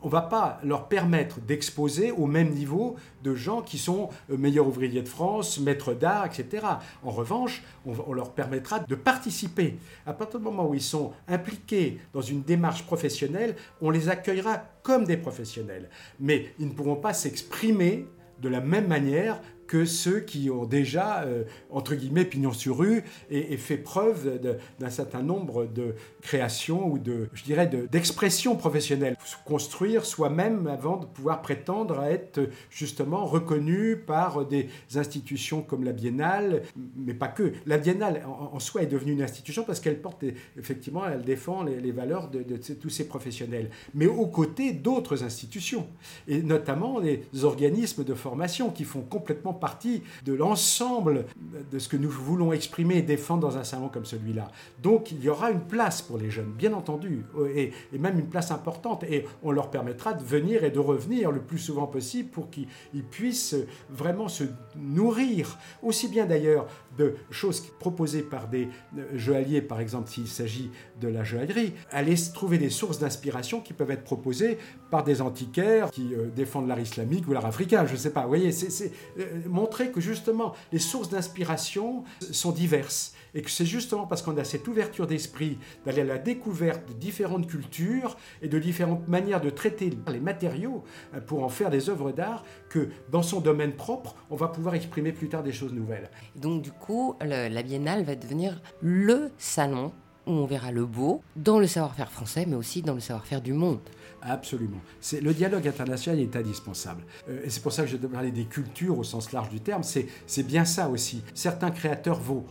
on 0.02 0.06
ne 0.06 0.12
va 0.12 0.22
pas 0.22 0.58
leur 0.64 0.88
permettre 0.88 1.40
d'exposer 1.40 2.10
au 2.10 2.26
même 2.26 2.50
niveau 2.50 2.96
de 3.22 3.34
gens 3.34 3.62
qui 3.62 3.78
sont 3.78 4.10
euh, 4.30 4.36
meilleurs 4.36 4.66
ouvriers 4.66 5.02
de 5.02 5.08
France, 5.08 5.60
maîtres 5.60 5.94
d'art, 5.94 6.26
etc. 6.26 6.66
En 7.02 7.10
revanche, 7.10 7.62
on, 7.86 8.12
leur 8.12 8.32
permettra 8.32 8.80
de 8.80 8.94
participer. 8.94 9.78
À 10.06 10.12
partir 10.12 10.40
du 10.40 10.44
moment 10.44 10.68
où 10.68 10.74
ils 10.74 10.82
sont 10.82 11.12
impliqués 11.28 11.98
dans 12.12 12.20
une 12.20 12.42
démarche 12.42 12.84
professionnelle, 12.84 13.56
on 13.80 13.90
les 13.90 14.08
accueillera 14.08 14.64
comme 14.82 15.04
des 15.04 15.16
professionnels. 15.16 15.88
Mais 16.18 16.52
ils 16.58 16.66
ne 16.66 16.72
pourront 16.72 16.96
pas 16.96 17.14
s'exprimer 17.14 18.06
de 18.40 18.48
la 18.48 18.60
même 18.60 18.88
manière 18.88 19.40
que 19.72 19.86
ceux 19.86 20.20
qui 20.20 20.50
ont 20.50 20.66
déjà, 20.66 21.22
euh, 21.22 21.44
entre 21.70 21.94
guillemets, 21.94 22.26
pignon 22.26 22.52
sur 22.52 22.76
rue 22.76 23.04
et, 23.30 23.56
fait 23.56 23.78
preuve 23.78 24.38
d'un 24.78 24.90
certain 24.90 25.22
nombre 25.22 25.64
de 25.64 25.94
créations 26.20 26.90
ou 26.90 26.98
de, 26.98 27.30
je 27.32 27.42
dirais, 27.42 27.66
d'expressions 27.90 28.54
professionnelles. 28.54 29.16
Construire 29.46 30.04
soi-même 30.04 30.66
avant 30.66 30.98
de 30.98 31.06
pouvoir 31.06 31.40
prétendre 31.40 32.00
à 32.00 32.10
être 32.10 32.50
justement 32.68 33.24
reconnu 33.24 33.96
par 33.96 34.44
des 34.44 34.68
institutions 34.94 35.62
comme 35.62 35.84
la 35.84 35.92
Biennale, 35.92 36.64
mais 36.94 37.14
pas 37.14 37.28
que. 37.28 37.54
La 37.64 37.78
Biennale 37.78 38.26
en, 38.26 38.60
soi 38.60 38.82
est 38.82 38.86
devenue 38.86 39.12
une 39.12 39.22
institution 39.22 39.64
parce 39.64 39.80
qu'elle 39.80 40.02
porte, 40.02 40.22
effectivement, 40.58 41.06
elle 41.06 41.22
défend 41.22 41.62
les, 41.62 41.92
valeurs 41.92 42.28
de, 42.28 42.42
de, 42.42 42.58
tous 42.58 42.90
ces 42.90 43.08
professionnels, 43.08 43.70
mais 43.94 44.06
aux 44.06 44.26
côtés 44.26 44.74
d'autres 44.74 45.24
institutions, 45.24 45.86
et 46.28 46.42
notamment 46.42 46.98
les 46.98 47.22
organismes 47.42 48.04
de 48.04 48.12
formation 48.12 48.68
qui 48.68 48.84
font 48.84 49.00
complètement 49.00 49.54
partie 49.62 50.02
de 50.26 50.34
l'ensemble 50.34 51.24
de 51.70 51.78
ce 51.78 51.88
que 51.88 51.96
nous 51.96 52.10
voulons 52.10 52.52
exprimer 52.52 52.96
et 52.96 53.02
défendre 53.02 53.42
dans 53.42 53.56
un 53.56 53.62
salon 53.62 53.88
comme 53.88 54.04
celui-là. 54.04 54.50
Donc 54.82 55.12
il 55.12 55.22
y 55.22 55.28
aura 55.28 55.52
une 55.52 55.60
place 55.60 56.02
pour 56.02 56.18
les 56.18 56.30
jeunes, 56.30 56.50
bien 56.50 56.72
entendu, 56.72 57.24
et, 57.54 57.72
et 57.92 57.98
même 57.98 58.18
une 58.18 58.26
place 58.26 58.50
importante. 58.50 59.04
Et 59.04 59.24
on 59.44 59.52
leur 59.52 59.70
permettra 59.70 60.14
de 60.14 60.24
venir 60.24 60.64
et 60.64 60.72
de 60.72 60.80
revenir 60.80 61.30
le 61.30 61.40
plus 61.40 61.60
souvent 61.60 61.86
possible 61.86 62.28
pour 62.30 62.50
qu'ils 62.50 62.66
puissent 63.10 63.54
vraiment 63.88 64.26
se 64.28 64.44
nourrir, 64.74 65.58
aussi 65.80 66.08
bien 66.08 66.26
d'ailleurs 66.26 66.66
de 66.96 67.14
choses 67.30 67.62
proposées 67.78 68.22
par 68.22 68.48
des 68.48 68.68
euh, 68.96 69.06
joailliers, 69.14 69.62
par 69.62 69.80
exemple 69.80 70.10
s'il 70.10 70.28
s'agit 70.28 70.70
de 71.00 71.08
la 71.08 71.24
joaillerie, 71.24 71.72
aller 71.90 72.14
trouver 72.34 72.58
des 72.58 72.70
sources 72.70 72.98
d'inspiration 72.98 73.60
qui 73.60 73.72
peuvent 73.72 73.90
être 73.90 74.04
proposées 74.04 74.58
par 74.90 75.04
des 75.04 75.22
antiquaires 75.22 75.90
qui 75.90 76.14
euh, 76.14 76.28
défendent 76.34 76.68
l'art 76.68 76.80
islamique 76.80 77.26
ou 77.28 77.32
l'art 77.32 77.46
africain, 77.46 77.86
je 77.86 77.92
ne 77.92 77.98
sais 77.98 78.10
pas. 78.10 78.22
Vous 78.22 78.28
voyez, 78.28 78.52
c'est 78.52 78.92
euh, 79.18 79.40
montrer 79.48 79.90
que 79.90 80.00
justement 80.00 80.54
les 80.72 80.78
sources 80.78 81.08
d'inspiration 81.08 82.04
sont 82.30 82.52
diverses 82.52 83.14
et 83.34 83.42
que 83.42 83.50
c'est 83.50 83.66
justement 83.66 84.06
parce 84.06 84.22
qu'on 84.22 84.36
a 84.36 84.44
cette 84.44 84.66
ouverture 84.68 85.06
d'esprit 85.06 85.58
d'aller 85.84 86.02
à 86.02 86.04
la 86.04 86.18
découverte 86.18 86.88
de 86.88 86.92
différentes 86.94 87.46
cultures 87.46 88.16
et 88.40 88.48
de 88.48 88.58
différentes 88.58 89.08
manières 89.08 89.40
de 89.40 89.50
traiter 89.50 89.90
les 90.08 90.20
matériaux 90.20 90.84
pour 91.26 91.44
en 91.44 91.48
faire 91.48 91.70
des 91.70 91.88
œuvres 91.88 92.12
d'art 92.12 92.44
que 92.68 92.88
dans 93.10 93.22
son 93.22 93.40
domaine 93.40 93.72
propre, 93.72 94.16
on 94.30 94.36
va 94.36 94.48
pouvoir 94.48 94.74
exprimer 94.74 95.12
plus 95.12 95.28
tard 95.28 95.42
des 95.42 95.52
choses 95.52 95.72
nouvelles. 95.72 96.10
Donc 96.36 96.62
du 96.62 96.72
coup, 96.72 97.16
la 97.20 97.62
Biennale 97.62 98.04
va 98.04 98.14
devenir 98.14 98.60
le 98.80 99.30
salon 99.38 99.92
où 100.26 100.32
on 100.32 100.46
verra 100.46 100.70
le 100.70 100.86
beau 100.86 101.22
dans 101.36 101.58
le 101.58 101.66
savoir-faire 101.66 102.10
français, 102.10 102.46
mais 102.46 102.54
aussi 102.54 102.82
dans 102.82 102.94
le 102.94 103.00
savoir-faire 103.00 103.40
du 103.40 103.52
monde. 103.52 103.80
Absolument. 104.22 104.80
C'est, 105.00 105.20
le 105.20 105.34
dialogue 105.34 105.66
international 105.66 106.20
est 106.20 106.36
indispensable. 106.36 107.02
Euh, 107.28 107.42
et 107.44 107.50
c'est 107.50 107.60
pour 107.60 107.72
ça 107.72 107.82
que 107.82 107.88
je 107.88 107.96
parler 107.96 108.30
des 108.30 108.44
cultures 108.44 108.98
au 108.98 109.04
sens 109.04 109.32
large 109.32 109.48
du 109.48 109.60
terme. 109.60 109.82
C'est, 109.82 110.06
c'est 110.26 110.44
bien 110.44 110.64
ça 110.64 110.88
aussi. 110.88 111.24
Certains 111.34 111.70
créateurs 111.70 112.20
vont 112.20 112.44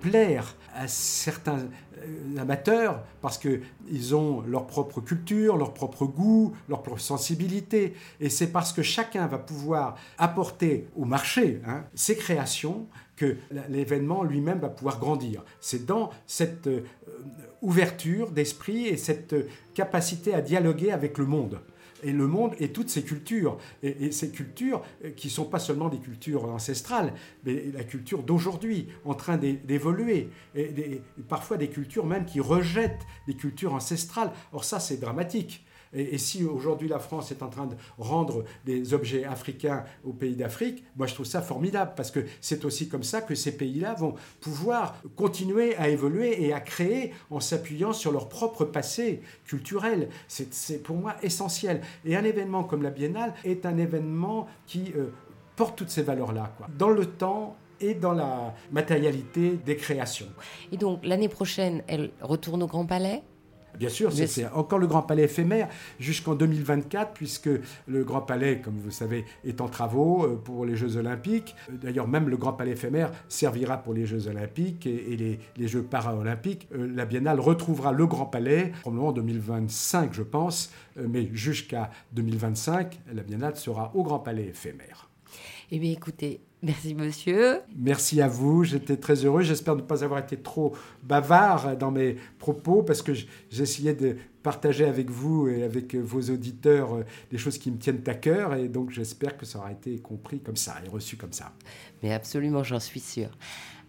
plaire 0.00 0.56
à 0.74 0.88
certains 0.88 1.58
euh, 1.58 2.38
amateurs 2.38 3.02
parce 3.20 3.38
qu'ils 3.38 4.14
ont 4.14 4.42
leur 4.42 4.66
propre 4.66 5.00
culture, 5.00 5.56
leur 5.56 5.74
propre 5.74 6.06
goût, 6.06 6.54
leur 6.68 6.82
propre 6.82 7.00
sensibilité. 7.00 7.94
Et 8.20 8.28
c'est 8.28 8.48
parce 8.48 8.72
que 8.72 8.82
chacun 8.82 9.26
va 9.26 9.38
pouvoir 9.38 9.96
apporter 10.18 10.88
au 10.96 11.04
marché 11.04 11.60
hein, 11.66 11.84
ses 11.94 12.16
créations 12.16 12.86
que 13.16 13.36
l'événement 13.68 14.22
lui-même 14.22 14.60
va 14.60 14.68
pouvoir 14.68 15.00
grandir. 15.00 15.42
C'est 15.60 15.86
dans 15.86 16.10
cette 16.26 16.68
euh, 16.68 16.84
ouverture 17.62 18.30
d'esprit 18.30 18.86
et 18.86 18.96
cette 18.96 19.34
capacité 19.74 20.34
à 20.34 20.40
dialoguer 20.40 20.92
avec 20.92 21.18
le 21.18 21.26
monde 21.26 21.60
et 22.02 22.12
le 22.12 22.26
monde 22.26 22.54
et 22.58 22.72
toutes 22.72 22.90
ces 22.90 23.02
cultures. 23.02 23.58
Et, 23.82 24.10
ces 24.12 24.30
cultures 24.30 24.82
euh, 25.04 25.10
qui 25.10 25.28
ne 25.28 25.32
sont 25.32 25.44
pas 25.44 25.58
seulement 25.58 25.88
des 25.88 25.98
cultures 25.98 26.44
ancestrales, 26.44 27.12
mais 27.44 27.64
la 27.72 27.84
culture 27.84 28.22
d'aujourd'hui, 28.22 28.88
en 29.04 29.14
train 29.14 29.36
d'évoluer. 29.36 30.28
Et, 30.54 31.02
parfois 31.28 31.56
des 31.56 31.68
cultures 31.68 32.06
même 32.06 32.24
qui 32.24 32.40
rejettent 32.40 33.06
des 33.26 33.34
cultures 33.34 33.74
ancestrales. 33.74 34.32
Or 34.52 34.64
ça, 34.64 34.80
c'est 34.80 34.98
dramatique. 34.98 35.64
Et, 35.92 36.18
si 36.18 36.44
aujourd'hui 36.44 36.88
la 36.88 36.98
France 36.98 37.30
est 37.30 37.42
en 37.42 37.48
train 37.48 37.66
de 37.66 37.74
rendre 37.98 38.44
des 38.64 38.94
objets 38.94 39.24
africains 39.24 39.84
aux 40.04 40.12
pays 40.12 40.36
d'Afrique, 40.36 40.84
moi 40.96 41.06
je 41.06 41.14
trouve 41.14 41.26
ça 41.26 41.42
formidable 41.42 41.92
parce 41.96 42.10
que 42.10 42.20
c'est 42.40 42.64
aussi 42.64 42.88
comme 42.88 43.02
ça 43.02 43.20
que 43.20 43.34
ces 43.34 43.56
pays-là 43.56 43.94
vont 43.94 44.14
pouvoir 44.40 44.96
continuer 45.16 45.76
à 45.76 45.88
évoluer 45.88 46.44
et 46.44 46.52
à 46.52 46.60
créer 46.60 47.12
en 47.30 47.40
s'appuyant 47.40 47.92
sur 47.92 48.12
leur 48.12 48.28
propre 48.28 48.64
passé 48.64 49.22
culturel. 49.46 50.08
C'est 50.26 50.82
pour 50.82 50.96
moi 50.96 51.16
essentiel. 51.22 51.80
Et 52.04 52.16
un 52.16 52.24
événement 52.24 52.64
comme 52.64 52.82
la 52.82 52.90
Biennale 52.90 53.34
est 53.44 53.66
un 53.66 53.76
événement 53.78 54.46
qui 54.66 54.92
euh, 54.96 55.12
porte 55.56 55.76
toutes 55.76 55.90
ces 55.90 56.02
valeurs-là, 56.02 56.52
dans 56.78 56.90
le 56.90 57.06
temps 57.06 57.56
et 57.80 57.94
dans 57.94 58.12
la 58.12 58.54
matérialité 58.70 59.58
des 59.64 59.76
créations. 59.76 60.28
Et 60.72 60.76
donc 60.76 61.04
l'année 61.04 61.28
prochaine, 61.28 61.82
elle 61.86 62.10
retourne 62.20 62.62
au 62.62 62.66
Grand 62.66 62.86
Palais? 62.86 63.22
Bien 63.78 63.88
sûr, 63.88 64.12
c'est 64.12 64.46
encore 64.48 64.78
le 64.78 64.86
Grand 64.86 65.02
Palais 65.02 65.24
éphémère 65.24 65.68
jusqu'en 66.00 66.34
2024, 66.34 67.12
puisque 67.12 67.48
le 67.86 68.04
Grand 68.04 68.22
Palais, 68.22 68.60
comme 68.60 68.76
vous 68.76 68.90
savez, 68.90 69.24
est 69.44 69.60
en 69.60 69.68
travaux 69.68 70.24
euh, 70.24 70.36
pour 70.36 70.64
les 70.64 70.76
Jeux 70.76 70.96
Olympiques. 70.96 71.54
D'ailleurs, 71.70 72.08
même 72.08 72.28
le 72.28 72.36
Grand 72.36 72.52
Palais 72.52 72.72
éphémère 72.72 73.12
servira 73.28 73.78
pour 73.78 73.94
les 73.94 74.04
Jeux 74.04 74.26
Olympiques 74.26 74.86
et, 74.86 75.16
les, 75.16 75.38
les, 75.56 75.68
Jeux 75.68 75.82
Paralympiques. 75.82 76.66
Euh, 76.74 76.90
la 76.92 77.04
Biennale 77.04 77.38
retrouvera 77.38 77.92
le 77.92 78.06
Grand 78.06 78.26
Palais, 78.26 78.72
probablement 78.80 79.08
en 79.08 79.12
2025, 79.12 80.12
je 80.12 80.22
pense, 80.22 80.72
euh, 80.98 81.06
mais 81.08 81.28
jusqu'à 81.32 81.90
2025, 82.12 82.98
la 83.12 83.22
Biennale 83.22 83.56
sera 83.56 83.92
au 83.94 84.02
Grand 84.02 84.18
Palais 84.18 84.46
éphémère. 84.46 85.08
Eh 85.70 85.78
bien, 85.78 85.92
écoutez, 85.92 86.40
Merci 86.62 86.94
monsieur. 86.94 87.60
Merci 87.76 88.20
à 88.20 88.26
vous, 88.26 88.64
j'étais 88.64 88.96
très 88.96 89.24
heureux. 89.24 89.42
J'espère 89.42 89.76
ne 89.76 89.82
pas 89.82 90.02
avoir 90.02 90.18
été 90.20 90.36
trop 90.36 90.74
bavard 91.04 91.76
dans 91.76 91.92
mes 91.92 92.16
propos 92.38 92.82
parce 92.82 93.00
que 93.00 93.12
j'essayais 93.48 93.94
de 93.94 94.16
partager 94.42 94.84
avec 94.84 95.10
vous 95.10 95.48
et 95.48 95.62
avec 95.62 95.94
vos 95.94 96.20
auditeurs 96.20 96.94
euh, 96.94 97.04
des 97.30 97.38
choses 97.38 97.58
qui 97.58 97.70
me 97.70 97.78
tiennent 97.78 98.02
à 98.06 98.14
cœur 98.14 98.54
et 98.54 98.68
donc 98.68 98.90
j'espère 98.90 99.36
que 99.36 99.44
ça 99.44 99.58
aura 99.58 99.72
été 99.72 99.98
compris 99.98 100.40
comme 100.40 100.56
ça 100.56 100.76
et 100.84 100.88
reçu 100.88 101.16
comme 101.16 101.32
ça. 101.32 101.52
Mais 102.02 102.12
absolument, 102.12 102.64
j'en 102.64 102.80
suis 102.80 103.00
sûr. 103.00 103.28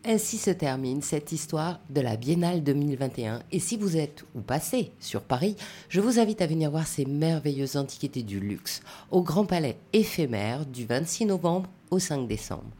Ainsi 0.06 0.38
se 0.38 0.50
termine 0.50 1.02
cette 1.02 1.34
histoire 1.34 1.82
de 1.90 2.00
la 2.00 2.16
Biennale 2.16 2.64
2021. 2.64 3.44
Et 3.52 3.60
si 3.60 3.76
vous 3.76 3.98
êtes 3.98 4.24
ou 4.34 4.40
passez 4.40 4.92
sur 5.02 5.22
Paris, 5.22 5.58
je 5.90 6.00
vous 6.00 6.20
invite 6.20 6.42
à 6.42 6.48
venir 6.48 6.72
voir 6.72 6.88
ces 6.88 7.04
merveilleuses 7.04 7.76
antiquités 7.76 8.24
du 8.24 8.40
luxe 8.40 8.82
au 9.12 9.22
Grand 9.22 9.46
Palais 9.46 9.78
éphémère 9.92 10.66
du 10.66 10.86
26 10.86 11.26
novembre 11.26 11.70
au 11.92 12.00
5 12.00 12.30
décembre. 12.30 12.72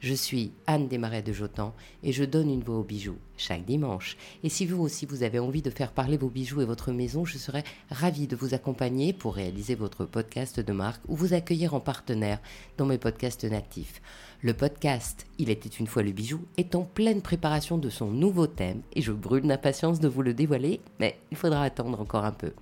Je 0.00 0.14
suis 0.14 0.52
Anne 0.66 0.88
Desmarais 0.88 1.22
de 1.22 1.32
Jotan 1.32 1.72
et 2.02 2.12
je 2.12 2.24
donne 2.24 2.50
une 2.50 2.62
voix 2.62 2.76
aux 2.76 2.84
bijoux 2.84 3.16
chaque 3.36 3.64
dimanche. 3.64 4.16
Et 4.42 4.48
si 4.48 4.66
vous 4.66 4.82
aussi 4.82 5.06
vous 5.06 5.22
avez 5.22 5.38
envie 5.38 5.62
de 5.62 5.70
faire 5.70 5.92
parler 5.92 6.16
vos 6.16 6.28
bijoux 6.28 6.60
et 6.60 6.66
votre 6.66 6.92
maison, 6.92 7.24
je 7.24 7.38
serai 7.38 7.64
ravie 7.90 8.26
de 8.26 8.36
vous 8.36 8.52
accompagner 8.52 9.12
pour 9.12 9.34
réaliser 9.34 9.74
votre 9.74 10.04
podcast 10.04 10.60
de 10.60 10.72
marque 10.72 11.02
ou 11.08 11.16
vous 11.16 11.32
accueillir 11.34 11.72
en 11.72 11.80
partenaire 11.80 12.40
dans 12.76 12.84
mes 12.84 12.98
podcasts 12.98 13.44
natifs. 13.44 14.02
Le 14.44 14.52
podcast 14.52 15.24
Il 15.38 15.48
était 15.48 15.70
une 15.70 15.86
fois 15.86 16.02
le 16.02 16.12
bijou 16.12 16.42
est 16.58 16.74
en 16.74 16.82
pleine 16.82 17.22
préparation 17.22 17.78
de 17.78 17.88
son 17.88 18.10
nouveau 18.10 18.46
thème 18.46 18.82
et 18.92 19.00
je 19.00 19.10
brûle 19.10 19.46
d'impatience 19.46 20.00
de 20.00 20.08
vous 20.08 20.20
le 20.20 20.34
dévoiler, 20.34 20.82
mais 21.00 21.18
il 21.30 21.38
faudra 21.38 21.62
attendre 21.62 21.98
encore 21.98 22.26
un 22.26 22.32
peu. 22.32 22.52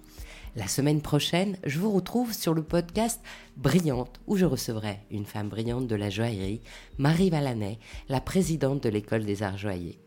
La 0.55 0.69
semaine 0.69 1.01
prochaine, 1.01 1.57
je 1.65 1.81
vous 1.81 1.91
retrouve 1.91 2.33
sur 2.33 2.55
le 2.55 2.63
podcast 2.63 3.21
Brillante 3.57 4.21
où 4.29 4.37
je 4.37 4.45
recevrai 4.45 5.01
une 5.11 5.27
femme 5.27 5.49
brillante 5.49 5.89
de 5.89 5.97
la 5.97 6.09
joaillerie, 6.09 6.61
Marie 6.99 7.31
Valanet, 7.31 7.81
la 8.09 8.21
présidente 8.21 8.81
de 8.81 8.89
l'école 8.89 9.25
des 9.25 9.43
arts 9.43 9.59
joailliers. 9.59 9.99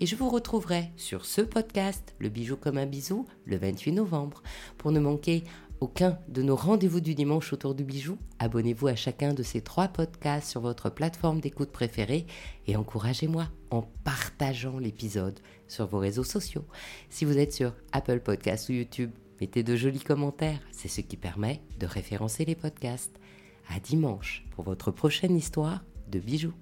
Et 0.00 0.06
je 0.06 0.16
vous 0.16 0.28
retrouverai 0.28 0.90
sur 0.96 1.24
ce 1.24 1.40
podcast, 1.40 2.14
Le 2.18 2.28
bijou 2.28 2.56
comme 2.56 2.78
un 2.78 2.86
bisou, 2.86 3.26
le 3.44 3.56
28 3.56 3.92
novembre. 3.92 4.42
Pour 4.76 4.90
ne 4.90 4.98
manquer 5.00 5.44
aucun 5.80 6.18
de 6.28 6.42
nos 6.42 6.56
rendez-vous 6.56 7.00
du 7.00 7.14
dimanche 7.14 7.52
autour 7.52 7.74
du 7.74 7.84
bijou, 7.84 8.18
abonnez-vous 8.38 8.86
à 8.86 8.94
chacun 8.94 9.34
de 9.34 9.42
ces 9.42 9.60
trois 9.60 9.88
podcasts 9.88 10.50
sur 10.50 10.60
votre 10.60 10.90
plateforme 10.90 11.40
d'écoute 11.40 11.70
préférée 11.70 12.26
et 12.66 12.76
encouragez-moi 12.76 13.48
en 13.70 13.82
partageant 14.04 14.78
l'épisode 14.78 15.38
sur 15.68 15.86
vos 15.86 15.98
réseaux 15.98 16.24
sociaux. 16.24 16.64
Si 17.10 17.24
vous 17.24 17.38
êtes 17.38 17.52
sur 17.52 17.74
Apple 17.92 18.20
Podcasts 18.20 18.68
ou 18.68 18.72
YouTube, 18.72 19.10
mettez 19.40 19.62
de 19.62 19.76
jolis 19.76 20.00
commentaires, 20.00 20.60
c'est 20.72 20.88
ce 20.88 21.00
qui 21.00 21.16
permet 21.16 21.60
de 21.78 21.86
référencer 21.86 22.44
les 22.44 22.54
podcasts. 22.54 23.18
À 23.68 23.80
dimanche 23.80 24.44
pour 24.50 24.64
votre 24.64 24.90
prochaine 24.90 25.36
histoire 25.36 25.82
de 26.08 26.18
bijoux. 26.18 26.54